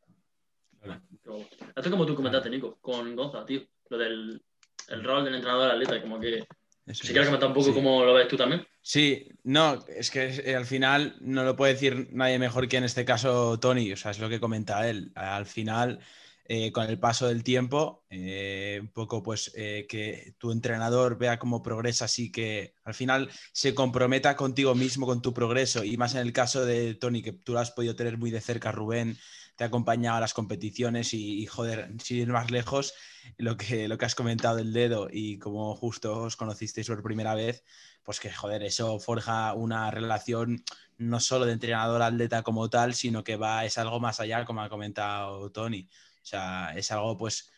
Pero, 0.81 1.37
esto 1.37 1.81
es 1.81 1.89
como 1.89 2.05
tú 2.05 2.15
comentaste, 2.15 2.49
Nico, 2.49 2.77
con 2.81 3.15
Gonza, 3.15 3.45
tío, 3.45 3.61
lo 3.89 3.97
del 3.97 4.41
el 4.89 5.03
rol 5.03 5.25
del 5.25 5.35
entrenador 5.35 5.71
atleta, 5.71 6.01
como 6.01 6.19
que 6.19 6.37
Eso 6.85 7.03
si 7.05 7.07
quieres 7.07 7.23
es. 7.23 7.27
comentar 7.27 7.49
un 7.49 7.53
poco 7.55 7.67
Sí. 7.67 7.73
cómo 7.73 8.05
lo 8.05 8.13
ves 8.13 8.27
tú 8.29 8.37
también. 8.37 8.65
Sí, 8.81 9.27
no, 9.43 9.83
es 9.89 10.09
que 10.09 10.27
eh, 10.27 10.55
al 10.55 10.65
final 10.65 11.17
no 11.19 11.43
lo 11.43 11.57
puede 11.57 11.73
decir 11.73 12.07
nadie 12.13 12.39
mejor 12.39 12.69
que 12.69 12.77
en 12.77 12.85
este 12.85 13.03
caso 13.03 13.59
Tony, 13.59 13.91
o 13.91 13.97
sea, 13.97 14.11
es 14.11 14.19
lo 14.19 14.29
que 14.29 14.39
comenta 14.39 14.89
él. 14.89 15.11
Al 15.15 15.45
final 15.45 15.99
eh, 16.45 16.71
con 16.71 16.89
el 16.89 16.97
paso 16.97 17.27
del 17.27 17.43
tiempo, 17.43 18.05
eh, 18.09 18.77
un 18.81 18.87
poco 18.93 19.21
pues 19.21 19.51
que 19.53 20.35
tu 20.37 20.53
entrenador 20.53 21.17
vea 21.17 21.37
cómo 21.37 21.61
progresas 21.61 22.17
y 22.19 22.31
que 22.31 22.75
al 22.85 22.93
final 22.93 23.29
se 23.51 23.75
comprometa 23.75 24.37
contigo 24.37 24.73
mismo 24.73 25.05
con 25.05 25.21
tu 25.21 25.33
progreso 25.33 25.83
y 25.83 25.97
más 25.97 26.15
en 26.15 26.21
el 26.21 26.31
caso 26.31 26.65
de 26.65 26.95
Tony, 26.95 27.21
que 27.21 27.33
tú 27.33 27.51
lo 27.51 27.59
has 27.59 27.71
podido 27.71 27.97
tener 27.97 28.17
muy 28.17 28.31
de 28.31 28.39
cerca, 28.39 28.71
Rubén, 28.71 29.17
te 29.57 29.63
ha 29.63 29.67
acompañado 29.67 30.17
a 30.17 30.21
las 30.21 30.35
competiciones 30.35 31.13
y, 31.13 31.45
joder, 31.47 31.91
sin 32.01 32.17
ir 32.17 32.27
más 32.27 32.51
lejos, 32.51 32.93
lo 33.37 33.57
que, 33.57 33.87
lo 33.87 33.97
que 33.97 34.05
has 34.05 34.13
comentado 34.13 34.55
del 34.55 34.71
dedo 34.71 35.09
y 35.11 35.39
como 35.39 35.75
justo 35.75 36.19
os 36.19 36.35
conocisteis 36.35 36.87
por 36.87 37.01
primera 37.01 37.33
vez, 37.33 37.63
pues 38.03 38.19
que 38.19 38.31
joder, 38.31 38.63
eso 38.63 38.99
forja 38.99 39.53
una 39.53 39.89
relación 39.89 40.63
no 40.99 41.19
solo 41.19 41.45
de 41.45 41.53
entrenador-atleta 41.53 42.43
como 42.43 42.69
tal, 42.69 42.93
sino 42.93 43.23
que 43.23 43.35
va, 43.35 43.65
es 43.65 43.79
algo 43.79 43.99
más 43.99 44.19
allá, 44.19 44.45
como 44.45 44.61
ha 44.61 44.69
comentado 44.69 45.51
Tony. 45.51 45.89
O 46.21 46.25
sea, 46.25 46.73
es 46.75 46.91
algo, 46.91 47.17
pues, 47.17 47.49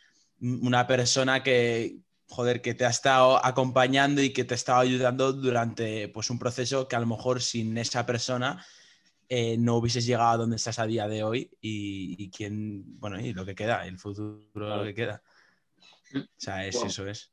una 0.41 0.87
persona 0.87 1.43
que, 1.43 1.97
joder, 2.27 2.61
que 2.61 2.75
te 2.75 2.85
ha 2.85 2.89
estado 2.89 3.45
acompañando 3.45 4.21
y 4.21 4.31
que 4.31 4.45
te 4.45 4.53
ha 4.53 4.55
estado 4.55 4.79
ayudando 4.79 5.33
durante, 5.33 6.07
pues, 6.07 6.29
un 6.29 6.39
proceso 6.39 6.87
que 6.87 6.95
a 6.95 6.99
lo 7.01 7.07
mejor 7.07 7.41
sin 7.41 7.77
esa 7.77 8.05
persona 8.05 8.65
eh, 9.29 9.57
no 9.57 9.77
hubieses 9.77 10.05
llegado 10.05 10.29
a 10.29 10.37
donde 10.37 10.55
estás 10.55 10.79
a 10.79 10.87
día 10.87 11.07
de 11.07 11.23
hoy 11.23 11.51
y, 11.61 12.29
quién, 12.31 12.99
bueno, 12.99 13.19
y 13.19 13.33
lo 13.33 13.45
que 13.45 13.55
queda, 13.55 13.85
el 13.85 13.97
futuro 13.97 14.41
lo 14.53 14.83
que 14.83 14.95
queda. 14.95 15.21
O 16.15 16.19
sea, 16.37 16.65
es, 16.65 16.75
eso 16.75 17.07
es. 17.07 17.31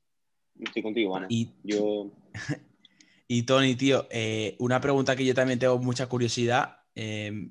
Estoy 0.61 0.83
contigo, 0.83 1.17
Ana. 1.17 1.27
Y, 1.31 1.51
yo... 1.63 2.13
y 3.29 3.43
Tony, 3.43 3.75
tío, 3.75 4.07
eh, 4.11 4.57
una 4.59 4.81
pregunta 4.81 5.17
que 5.17 5.25
yo 5.25 5.35
también 5.35 5.59
tengo 5.59 5.79
mucha 5.79 6.07
curiosidad. 6.07 6.81
Eh, 6.95 7.51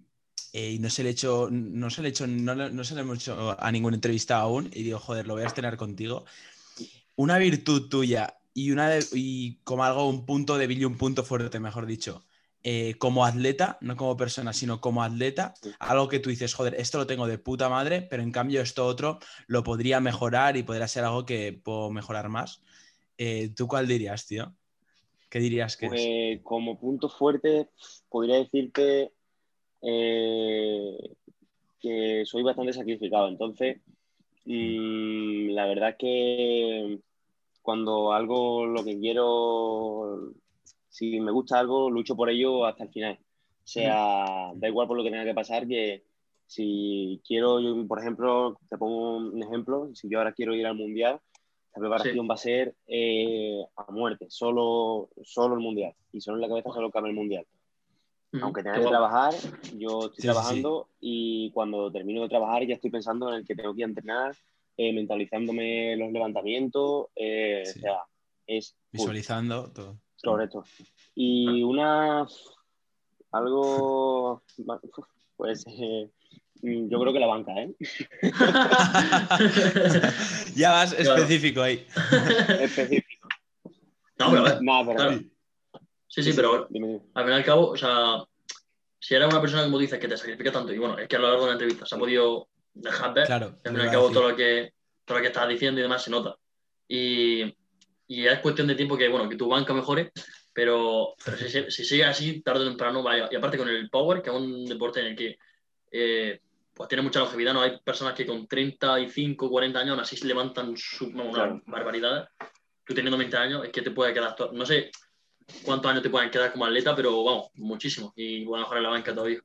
eh, 0.54 0.72
y 0.72 0.80
no 0.80 0.90
se 0.90 1.04
le 1.04 1.10
he 1.10 1.12
hecho, 1.12 1.50
no 1.52 1.90
se 1.90 2.02
le 2.02 2.08
hecho, 2.08 2.26
no, 2.28 2.84
se 2.86 2.96
le 2.96 3.02
hemos 3.02 3.18
hecho 3.18 3.62
a 3.62 3.72
ningún 3.74 3.94
entrevistado 3.94 4.44
aún 4.44 4.70
y 4.74 4.84
digo, 4.84 5.00
joder, 5.00 5.28
lo 5.28 5.34
voy 5.34 5.44
a 5.44 5.48
estrenar 5.48 5.76
contigo. 5.76 6.24
Una 7.18 7.38
virtud 7.38 7.90
tuya 7.90 8.38
y, 8.54 8.72
una 8.72 8.92
y 9.12 9.56
como 9.66 9.84
algo, 9.84 10.08
un 10.08 10.26
punto 10.26 10.58
débil 10.58 10.80
y 10.80 10.86
un 10.86 10.98
punto 10.98 11.26
fuerte, 11.26 11.60
mejor 11.60 11.86
dicho, 11.86 12.24
eh, 12.68 12.96
como 12.98 13.26
atleta, 13.26 13.78
no 13.82 13.96
como 13.96 14.18
persona, 14.18 14.52
sino 14.52 14.82
como 14.82 15.04
atleta, 15.04 15.54
algo 15.78 16.08
que 16.08 16.18
tú 16.18 16.32
dices, 16.32 16.56
joder, 16.56 16.74
esto 16.74 16.98
lo 16.98 17.06
tengo 17.06 17.28
de 17.28 17.38
puta 17.38 17.70
madre, 17.70 18.02
pero 18.02 18.24
en 18.24 18.32
cambio 18.32 18.60
esto 18.60 18.88
otro 18.88 19.20
lo 19.46 19.62
podría 19.62 20.00
mejorar 20.00 20.58
y 20.58 20.64
podría 20.64 20.88
ser 20.88 21.04
algo 21.04 21.28
que 21.28 21.54
puedo 21.54 21.92
mejorar 21.92 22.28
más. 22.28 22.64
Eh, 23.20 23.52
¿Tú 23.56 23.68
cuál 23.68 23.88
dirías, 23.88 24.26
tío? 24.26 24.56
¿Qué 25.30 25.38
dirías 25.38 25.78
que 25.78 25.90
pues, 25.90 26.40
Como 26.42 26.80
punto 26.80 27.08
fuerte, 27.08 27.70
podría 28.10 28.38
decirte 28.38 29.12
eh, 29.84 30.98
que 31.80 32.24
soy 32.26 32.42
bastante 32.42 32.74
sacrificado. 32.74 33.28
Entonces, 33.28 33.78
mm, 34.46 35.50
la 35.50 35.68
verdad 35.68 35.90
es 35.90 35.96
que 36.00 37.00
cuando 37.62 38.12
algo, 38.12 38.66
lo 38.66 38.84
que 38.84 39.00
quiero, 39.00 40.34
si 40.96 41.20
me 41.20 41.32
gusta 41.32 41.60
algo, 41.60 41.90
lucho 41.90 42.16
por 42.16 42.30
ello 42.30 42.66
hasta 42.66 42.86
el 42.86 42.90
final. 42.90 43.20
O 43.20 43.68
sea, 43.68 44.54
da 44.56 44.68
igual 44.70 44.88
por 44.88 44.96
lo 44.96 45.04
que 45.04 45.12
tenga 45.12 45.26
que 45.26 45.34
pasar, 45.34 45.68
que 45.68 46.06
si 46.48 47.22
quiero, 47.28 47.60
por 47.86 48.00
ejemplo, 48.00 48.58
te 48.70 48.78
pongo 48.78 49.18
un 49.18 49.44
ejemplo, 49.44 49.94
si 49.94 50.08
yo 50.08 50.20
ahora 50.20 50.32
quiero 50.32 50.56
ir 50.56 50.66
al 50.66 50.78
Mundial, 50.78 51.20
la 51.76 51.80
preparación 51.82 52.30
va 52.30 52.36
a 52.36 52.38
ser 52.38 52.76
eh, 52.88 53.62
a 53.76 53.92
muerte, 53.92 54.28
solo, 54.30 55.10
solo 55.22 55.56
el 55.56 55.60
Mundial. 55.60 55.94
Y 56.14 56.22
solo 56.22 56.38
en 56.38 56.44
la 56.44 56.48
cabeza 56.48 56.70
solo 56.72 56.90
cabe 56.90 57.10
el 57.10 57.16
Mundial. 57.16 57.46
Aunque 58.42 58.64
tenga 58.64 58.80
que 58.80 58.88
trabajar, 58.88 59.34
yo 59.78 60.06
estoy 60.06 60.24
trabajando 60.24 60.88
y 61.02 61.52
cuando 61.52 61.92
termino 61.92 62.22
de 62.22 62.30
trabajar 62.30 62.66
ya 62.66 62.76
estoy 62.76 62.90
pensando 62.90 63.28
en 63.30 63.40
el 63.40 63.46
que 63.46 63.56
tengo 63.56 63.76
que 63.76 63.84
entrenar, 63.84 64.34
eh, 64.78 64.94
mentalizándome 64.94 65.98
los 65.98 66.14
levantamientos, 66.14 67.08
eh, 67.18 67.64
o 67.68 67.80
sea, 67.80 67.98
es... 68.48 68.78
Visualizando 68.94 69.74
todo. 69.74 70.00
Correcto. 70.32 70.64
Y 71.16 71.64
una... 71.64 72.28
Algo... 73.32 74.44
Pues... 75.38 75.66
Eh, 75.68 76.10
yo 76.62 77.00
creo 77.00 77.14
que 77.14 77.20
la 77.20 77.28
banca, 77.28 77.52
¿eh? 77.58 77.74
ya 80.56 80.72
vas 80.72 80.94
específico 80.94 81.62
ahí. 81.62 81.86
específico. 82.60 83.28
No, 84.18 84.32
pero, 84.32 85.02
a 85.02 85.20
Sí, 86.08 86.24
sí, 86.24 86.32
pero 86.34 86.70
al 86.70 86.70
fin 86.70 87.04
y 87.14 87.36
al 87.36 87.44
cabo, 87.44 87.72
o 87.72 87.78
sea, 87.78 88.24
si 89.00 89.16
era 89.16 89.28
una 89.28 89.42
persona, 89.42 89.64
como 89.64 89.78
dices, 89.78 90.00
que 90.00 90.08
te 90.08 90.16
sacrifica 90.18 90.52
tanto, 90.52 90.74
y 90.74 90.78
bueno, 90.78 90.98
es 90.98 91.10
que 91.10 91.18
a 91.18 91.20
lo 91.20 91.28
largo 91.28 91.44
de 91.44 91.48
la 91.48 91.54
entrevista 91.54 91.86
se 91.86 91.96
ha 91.96 92.00
podido 92.00 92.48
dejar 92.74 93.14
ver, 93.14 93.28
claro, 93.28 93.60
al 93.64 93.72
fin 93.72 93.80
y 93.80 93.84
al 93.84 93.92
cabo 93.92 94.10
todo 94.10 94.30
lo, 94.30 94.36
que, 94.36 94.74
todo 95.04 95.18
lo 95.18 95.22
que 95.22 95.28
estás 95.28 95.50
diciendo 95.50 95.80
y 95.80 95.84
demás 95.84 96.04
se 96.04 96.12
nota. 96.12 96.38
Y, 96.88 97.54
y 98.08 98.28
es 98.28 98.40
cuestión 98.40 98.68
de 98.68 98.76
tiempo 98.76 98.98
que, 98.98 99.08
bueno, 99.08 99.28
que 99.30 99.36
tu 99.36 99.48
banca 99.48 99.74
mejore, 99.74 100.12
pero, 100.54 101.16
pero 101.24 101.38
si, 101.38 101.72
si, 101.72 101.86
sigue 101.86 102.06
así, 102.06 102.42
tarde 102.42 102.64
o 102.64 102.68
temprano, 102.68 103.04
vaya. 103.04 103.28
Y 103.32 103.36
aparte 103.36 103.58
con 103.58 103.68
el 103.68 103.90
power, 103.90 104.22
que 104.22 104.30
es 104.30 104.36
un 104.36 104.66
deporte 104.66 105.00
en 105.00 105.08
el 105.08 105.16
que 105.16 105.38
eh, 105.92 106.40
pues 106.74 106.90
tiene 106.90 107.02
mucha 107.02 107.20
longevidad, 107.20 107.54
¿no? 107.54 107.62
Hay 107.62 107.80
personas 107.80 108.14
que 108.14 108.26
con 108.26 108.48
35, 108.48 109.50
40 109.50 109.80
años 109.80 109.92
aún 109.92 110.00
así 110.02 110.18
se 110.18 110.28
levantan 110.28 110.76
su, 110.78 111.08
una 111.08 111.62
barbaridad. 111.66 112.30
Tú 112.86 112.94
teniendo 112.94 113.18
20 113.18 113.38
años, 113.38 113.66
es 113.66 113.72
que 113.72 113.82
te 113.82 113.92
puede 113.92 114.14
quedar, 114.14 114.36
no 114.52 114.66
sé, 114.66 114.92
cuántos 115.64 115.90
años 115.90 116.04
te 116.04 116.10
pueden 116.10 116.30
quedar 116.30 116.52
como 116.52 116.66
atleta, 116.66 116.96
pero 116.96 117.24
vamos, 117.24 117.48
muchísimo. 117.56 118.14
Y 118.16 118.44
voy 118.44 118.60
a 118.60 118.64
mejorar 118.64 118.84
la 118.84 118.90
banca 118.90 119.16
todavía. 119.16 119.40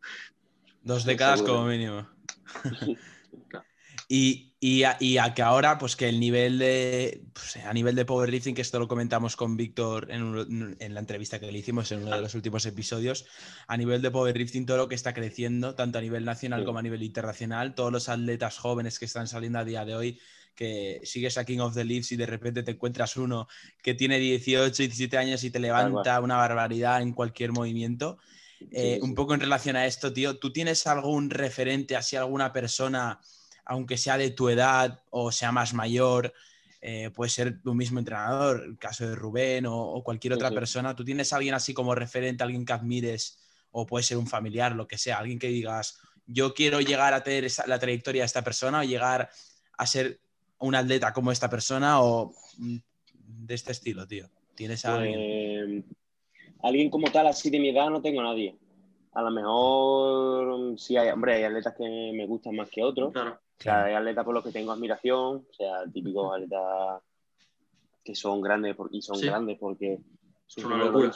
Dos 0.82 1.04
décadas 1.04 1.42
como 1.42 1.64
mínimo. 1.64 2.08
y, 4.12 4.56
y, 4.58 4.82
a, 4.82 4.96
y, 4.98 5.18
a, 5.18 5.34
que 5.34 5.42
ahora, 5.42 5.78
pues 5.78 5.94
que 5.94 6.08
el 6.08 6.18
nivel 6.18 6.58
de, 6.58 7.22
pues, 7.32 7.64
a 7.64 7.72
nivel 7.72 7.94
de 7.94 8.04
powerlifting, 8.04 8.56
que 8.56 8.62
esto 8.62 8.80
lo 8.80 8.88
comentamos 8.88 9.36
con 9.36 9.56
Víctor 9.56 10.10
en, 10.10 10.76
en, 10.80 10.94
la 10.94 10.98
entrevista 10.98 11.38
que 11.38 11.52
le 11.52 11.60
hicimos 11.60 11.92
en 11.92 12.02
uno 12.02 12.16
de 12.16 12.20
los 12.20 12.34
últimos 12.34 12.66
episodios, 12.66 13.24
a 13.68 13.76
nivel 13.76 14.02
de 14.02 14.10
powerlifting, 14.10 14.66
todo 14.66 14.78
lo 14.78 14.88
que 14.88 14.96
está 14.96 15.14
creciendo, 15.14 15.76
tanto 15.76 15.98
a 15.98 16.00
nivel 16.00 16.24
nacional 16.24 16.64
como 16.64 16.80
a 16.80 16.82
nivel 16.82 17.04
internacional, 17.04 17.76
todos 17.76 17.92
los 17.92 18.08
atletas 18.08 18.58
jóvenes 18.58 18.98
que 18.98 19.04
están 19.04 19.28
saliendo 19.28 19.60
a 19.60 19.64
día 19.64 19.84
de 19.84 19.94
hoy, 19.94 20.20
que 20.56 21.00
sigues 21.04 21.38
a 21.38 21.44
King 21.44 21.60
of 21.60 21.74
the 21.74 21.84
Leaves 21.84 22.10
y 22.10 22.16
de 22.16 22.26
repente 22.26 22.64
te 22.64 22.72
encuentras 22.72 23.16
uno 23.16 23.46
que 23.80 23.94
tiene 23.94 24.18
18, 24.18 24.74
17 24.74 25.18
años 25.18 25.44
y 25.44 25.52
te 25.52 25.60
levanta 25.60 26.18
una 26.18 26.36
barbaridad 26.36 27.00
en 27.00 27.12
cualquier 27.12 27.52
movimiento. 27.52 28.18
Eh, 28.72 28.98
un 29.02 29.14
poco 29.14 29.34
en 29.34 29.40
relación 29.40 29.76
a 29.76 29.86
esto, 29.86 30.12
tío, 30.12 30.36
¿tú 30.40 30.52
tienes 30.52 30.88
algún 30.88 31.30
referente, 31.30 31.94
así 31.94 32.16
alguna 32.16 32.52
persona, 32.52 33.20
aunque 33.64 33.96
sea 33.96 34.16
de 34.18 34.30
tu 34.30 34.48
edad 34.48 35.02
o 35.10 35.32
sea 35.32 35.52
más 35.52 35.74
mayor, 35.74 36.32
eh, 36.82 37.10
puede 37.10 37.30
ser 37.30 37.60
tu 37.60 37.74
mismo 37.74 37.98
entrenador, 37.98 38.62
el 38.64 38.78
caso 38.78 39.06
de 39.06 39.14
Rubén 39.14 39.66
o, 39.66 40.02
cualquier 40.02 40.32
otra 40.32 40.50
persona, 40.50 40.96
¿tú 40.96 41.04
tienes 41.04 41.32
alguien 41.32 41.52
así 41.52 41.74
como 41.74 41.94
referente, 41.94 42.42
alguien 42.42 42.64
que 42.64 42.72
admires 42.72 43.38
o 43.70 43.86
puede 43.86 44.02
ser 44.02 44.16
un 44.16 44.26
familiar, 44.26 44.74
lo 44.74 44.88
que 44.88 44.96
sea, 44.96 45.18
alguien 45.18 45.38
que 45.38 45.48
digas, 45.48 46.00
yo 46.26 46.54
quiero 46.54 46.80
llegar 46.80 47.12
a 47.12 47.22
tener 47.22 47.50
la 47.66 47.78
trayectoria 47.78 48.22
de 48.22 48.26
esta 48.26 48.42
persona 48.42 48.80
o 48.80 48.84
llegar 48.84 49.28
a 49.76 49.86
ser 49.86 50.20
un 50.58 50.74
atleta 50.74 51.12
como 51.12 51.32
esta 51.32 51.50
persona 51.50 52.00
o 52.00 52.32
mm, 52.56 52.76
de 53.12 53.54
este 53.54 53.72
estilo, 53.72 54.06
tío? 54.06 54.30
¿Tienes 54.54 54.84
a 54.84 54.96
alguien? 54.96 55.82
Pues, 55.82 55.96
alguien 56.62 56.90
como 56.90 57.10
tal, 57.10 57.26
así 57.26 57.50
de 57.50 57.60
mi 57.60 57.70
edad, 57.70 57.90
no 57.90 58.00
tengo 58.00 58.20
a 58.20 58.24
nadie. 58.24 58.56
A 59.12 59.22
lo 59.22 59.30
mejor 59.30 60.78
sí 60.78 60.96
hay, 60.96 61.10
hombre, 61.10 61.34
hay 61.34 61.44
atletas 61.44 61.74
que 61.76 61.84
me 62.14 62.26
gustan 62.26 62.56
más 62.56 62.70
que 62.70 62.82
otros. 62.82 63.12
Claro. 63.12 63.38
O 63.60 63.62
sea, 63.62 63.84
hay 63.84 63.94
atletas 63.94 64.24
por 64.24 64.34
los 64.34 64.42
que 64.42 64.52
tengo 64.52 64.72
admiración, 64.72 65.46
o 65.48 65.52
sea, 65.52 65.84
típicos 65.92 66.34
atletas 66.34 67.02
que 68.02 68.14
son 68.14 68.40
grandes 68.40 68.74
y 68.90 69.02
son 69.02 69.20
grandes 69.20 69.58
porque 69.58 70.00
son 70.46 70.72
una 70.72 70.84
locura. 70.84 71.12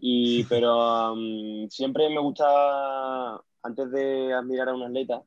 Y, 0.00 0.44
pero 0.44 1.12
um, 1.12 1.68
siempre 1.68 2.08
me 2.08 2.20
gusta, 2.20 3.34
antes 3.62 3.90
de 3.90 4.32
admirar 4.32 4.68
a 4.68 4.74
un 4.74 4.84
atleta, 4.84 5.22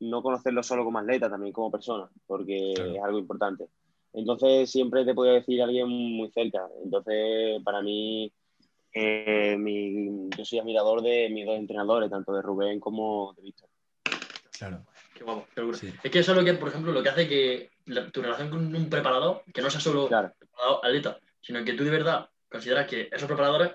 no 0.00 0.22
conocerlo 0.22 0.62
solo 0.62 0.84
como 0.84 1.00
atleta, 1.00 1.28
también 1.28 1.52
como 1.52 1.72
persona, 1.72 2.08
porque 2.26 2.72
es 2.72 3.02
algo 3.02 3.18
importante. 3.18 3.66
Entonces 4.12 4.70
siempre 4.70 5.04
te 5.04 5.14
puedo 5.14 5.32
decir 5.32 5.60
alguien 5.60 5.88
muy 5.88 6.30
cerca. 6.30 6.68
Entonces, 6.84 7.60
para 7.64 7.82
mí, 7.82 8.32
eh, 8.94 9.56
yo 10.36 10.44
soy 10.44 10.58
admirador 10.60 11.02
de 11.02 11.28
mis 11.30 11.46
dos 11.46 11.56
entrenadores, 11.56 12.10
tanto 12.10 12.32
de 12.32 12.42
Rubén 12.42 12.78
como 12.78 13.32
de 13.34 13.42
Víctor. 13.42 13.68
Claro. 14.56 14.84
Qué 15.18 15.24
guapo, 15.24 15.48
qué 15.52 15.88
Es 16.04 16.10
que 16.12 16.20
eso 16.20 16.30
es 16.30 16.38
lo 16.38 16.44
que, 16.44 16.54
por 16.54 16.68
ejemplo, 16.68 16.92
lo 16.92 17.02
que 17.02 17.08
hace 17.08 17.26
que 17.26 17.70
tu 18.12 18.22
relación 18.22 18.50
con 18.50 18.72
un 18.72 18.88
preparador, 18.88 19.42
que 19.52 19.60
no 19.60 19.68
sea 19.68 19.80
solo 19.80 20.06
preparador 20.06 20.80
atleta, 20.84 21.18
sino 21.40 21.64
que 21.64 21.72
tú 21.72 21.82
de 21.82 21.90
verdad 21.90 22.30
consideras 22.48 22.86
que 22.86 23.08
esos 23.10 23.26
preparadores 23.26 23.72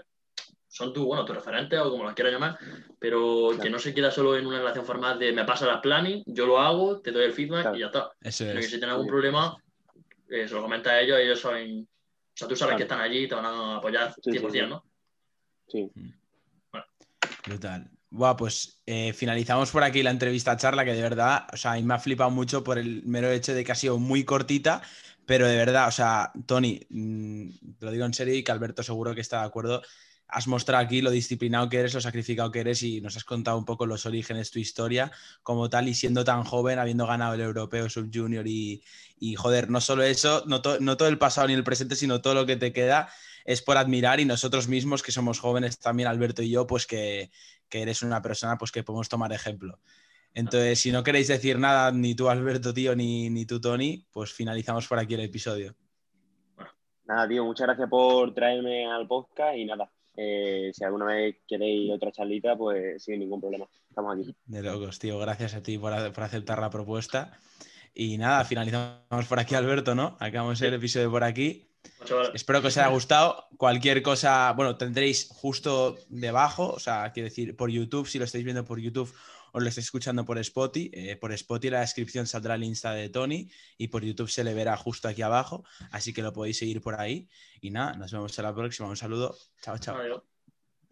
son 0.70 0.94
tu, 0.94 1.06
bueno, 1.06 1.26
tu 1.26 1.34
referente 1.34 1.78
o 1.78 1.92
como 1.92 2.06
lo 2.06 2.16
quieras 2.16 2.34
llamar, 2.34 2.58
pero 2.98 3.50
que 3.62 3.70
no 3.70 3.78
se 3.78 3.94
queda 3.94 4.10
solo 4.10 4.38
en 4.38 4.48
una 4.48 4.60
relación 4.60 4.86
formal 4.86 5.20
de 5.20 5.34
me 5.34 5.44
pasa 5.44 5.68
la 5.68 5.82
planning, 5.82 6.24
yo 6.28 6.48
lo 6.48 6.60
hago, 6.60 7.02
te 7.02 7.12
doy 7.12 7.26
el 7.26 7.34
feedback 7.34 7.76
y 7.76 7.80
ya 7.80 7.88
está. 7.88 8.12
Eso 8.22 8.46
que 8.46 8.62
si 8.64 8.70
tienen 8.70 8.92
algún 8.92 9.08
problema, 9.08 9.58
eh, 10.30 10.48
se 10.48 10.54
lo 10.54 10.62
comenta 10.62 10.92
a 10.92 11.02
ellos, 11.02 11.20
ellos 11.20 11.42
saben, 11.42 11.82
o 11.82 12.32
sea, 12.34 12.48
tú 12.48 12.56
sabes 12.56 12.78
que 12.78 12.84
están 12.84 13.02
allí 13.02 13.26
y 13.26 13.28
te 13.28 13.36
van 13.36 13.46
a 13.46 13.78
apoyar 13.78 14.16
100%, 14.16 14.70
¿no? 14.70 14.86
Sí. 15.68 15.92
Bueno. 16.72 16.86
Brutal. 17.46 17.92
Buah, 18.16 18.36
pues 18.38 18.80
eh, 18.86 19.12
finalizamos 19.14 19.72
por 19.72 19.84
aquí 19.84 20.04
la 20.04 20.12
entrevista 20.12 20.56
charla, 20.56 20.86
que 20.86 20.94
de 20.94 21.02
verdad, 21.02 21.48
o 21.52 21.58
sea, 21.58 21.72
a 21.72 21.76
mí 21.78 21.84
me 21.84 21.96
ha 21.96 22.00
flipado 22.00 22.30
mucho 22.30 22.64
por 22.64 22.78
el 22.78 23.02
mero 23.06 23.32
hecho 23.32 23.56
de 23.56 23.64
que 23.64 23.72
ha 23.72 23.76
sido 23.76 23.98
muy 23.98 24.24
cortita, 24.24 24.84
pero 25.26 25.48
de 25.48 25.56
verdad, 25.58 25.88
o 25.88 25.92
sea, 25.92 26.32
Tony, 26.46 26.80
mm, 26.92 27.50
te 27.80 27.86
lo 27.86 27.92
digo 27.92 28.06
en 28.06 28.14
serio 28.14 28.36
y 28.36 28.44
que 28.44 28.52
Alberto 28.52 28.84
seguro 28.84 29.16
que 29.16 29.22
está 29.22 29.40
de 29.42 29.48
acuerdo, 29.48 29.82
has 30.28 30.48
mostrado 30.48 30.84
aquí 30.84 31.02
lo 31.02 31.12
disciplinado 31.12 31.70
que 31.70 31.78
eres, 31.78 31.94
lo 31.94 32.02
sacrificado 32.02 32.52
que 32.52 32.62
eres 32.62 32.82
y 32.84 33.02
nos 33.02 33.16
has 33.18 33.24
contado 33.24 33.58
un 33.58 33.66
poco 33.66 33.86
los 33.86 34.06
orígenes, 34.06 34.52
tu 34.52 34.60
historia 34.60 35.12
como 35.44 35.70
tal 35.70 35.88
y 35.88 35.94
siendo 35.94 36.24
tan 36.24 36.44
joven, 36.44 36.80
habiendo 36.80 37.06
ganado 37.06 37.36
el 37.36 37.42
europeo 37.42 37.90
subjunior 37.90 38.48
y, 38.48 38.84
y 39.20 39.36
joder, 39.36 39.70
no 39.70 39.80
solo 39.80 40.04
eso, 40.04 40.44
no, 40.48 40.62
todo 40.62 41.08
el 41.08 41.18
pasado 41.18 41.48
ni 41.48 41.54
el 41.54 41.64
presente, 41.64 41.96
sino 41.96 42.22
todo 42.22 42.34
lo 42.34 42.46
que 42.46 42.56
te 42.56 42.74
queda 42.74 43.10
es 43.46 43.62
por 43.62 43.78
admirar 43.78 44.20
y 44.20 44.26
nosotros 44.26 44.68
mismos 44.68 45.04
que 45.04 45.12
somos 45.12 45.40
jóvenes 45.40 45.78
también, 45.80 46.08
Alberto 46.08 46.42
y 46.42 46.50
yo, 46.50 46.66
pues 46.66 46.88
que, 46.88 47.30
que 47.70 47.82
eres 47.82 48.02
una 48.02 48.22
persona 48.22 48.58
pues 48.58 48.72
que 48.72 48.84
podemos 48.84 49.10
tomar 49.10 49.34
ejemplo. 49.34 49.80
Entonces, 50.34 50.80
si 50.80 50.92
no 50.92 51.04
queréis 51.04 51.28
decir 51.28 51.60
nada, 51.60 51.92
ni 51.92 52.16
tú 52.16 52.30
Alberto, 52.30 52.74
tío, 52.74 52.96
ni, 52.96 53.30
ni 53.30 53.46
tú 53.46 53.62
Tony, 53.62 54.08
pues 54.12 54.34
finalizamos 54.34 54.88
por 54.88 54.98
aquí 54.98 55.14
el 55.14 55.20
episodio. 55.20 55.76
Nada, 57.06 57.28
tío, 57.28 57.44
muchas 57.44 57.68
gracias 57.68 57.90
por 57.90 58.34
traerme 58.34 58.88
al 58.88 59.08
podcast 59.08 59.58
y 59.58 59.66
nada, 59.66 59.92
eh, 60.16 60.72
si 60.74 60.84
alguna 60.84 61.06
vez 61.06 61.38
queréis 61.48 61.92
otra 61.92 62.12
charlita, 62.12 62.56
pues 62.56 63.04
sin 63.04 63.20
ningún 63.20 63.42
problema. 63.42 63.68
Estamos 63.90 64.16
aquí. 64.16 64.36
De 64.46 64.62
locos, 64.62 65.00
tío. 65.00 65.18
Gracias 65.20 65.54
a 65.56 65.64
ti 65.64 65.78
por, 65.78 65.94
por 66.14 66.24
aceptar 66.24 66.60
la 66.60 66.70
propuesta. 66.70 67.38
Y 67.94 68.18
nada, 68.18 68.44
finalizamos 68.44 69.28
por 69.28 69.40
aquí, 69.40 69.56
Alberto, 69.56 69.94
¿no? 69.94 70.18
Acabamos 70.20 70.62
el 70.62 70.74
episodio 70.74 71.12
por 71.12 71.24
aquí. 71.24 71.68
Espero 72.34 72.62
que 72.62 72.68
os 72.68 72.78
haya 72.78 72.88
gustado. 72.88 73.48
Cualquier 73.58 74.02
cosa, 74.02 74.52
bueno, 74.54 74.78
tendréis 74.78 75.30
justo 75.30 75.98
debajo, 76.10 76.72
o 76.72 76.80
sea, 76.80 77.12
quiero 77.12 77.30
decir, 77.30 77.56
por 77.56 77.70
YouTube, 77.70 78.08
si 78.08 78.20
lo 78.20 78.26
estáis 78.26 78.44
viendo 78.44 78.66
por 78.66 78.80
YouTube 78.80 79.14
o 79.54 79.60
lo 79.60 79.70
estáis 79.70 79.86
escuchando 79.86 80.26
por 80.26 80.38
Spotify, 80.40 80.90
eh, 80.94 81.16
por 81.16 81.32
Spotify 81.32 81.72
la 81.72 81.80
descripción 81.82 82.28
saldrá 82.28 82.56
el 82.56 82.64
Insta 82.64 82.92
de 82.94 83.10
Tony 83.10 83.50
y 83.78 83.88
por 83.88 84.04
YouTube 84.04 84.30
se 84.30 84.44
le 84.44 84.54
verá 84.54 84.76
justo 84.76 85.08
aquí 85.08 85.22
abajo, 85.22 85.64
así 85.92 86.12
que 86.12 86.22
lo 86.22 86.34
podéis 86.34 86.58
seguir 86.58 86.82
por 86.82 87.00
ahí. 87.00 87.30
Y 87.62 87.70
nada, 87.70 87.94
nos 87.94 88.12
vemos 88.12 88.38
en 88.38 88.44
la 88.44 88.54
próxima. 88.54 88.90
Un 88.90 88.98
saludo. 88.98 89.38
Chao, 89.62 89.78
chao. 89.78 90.33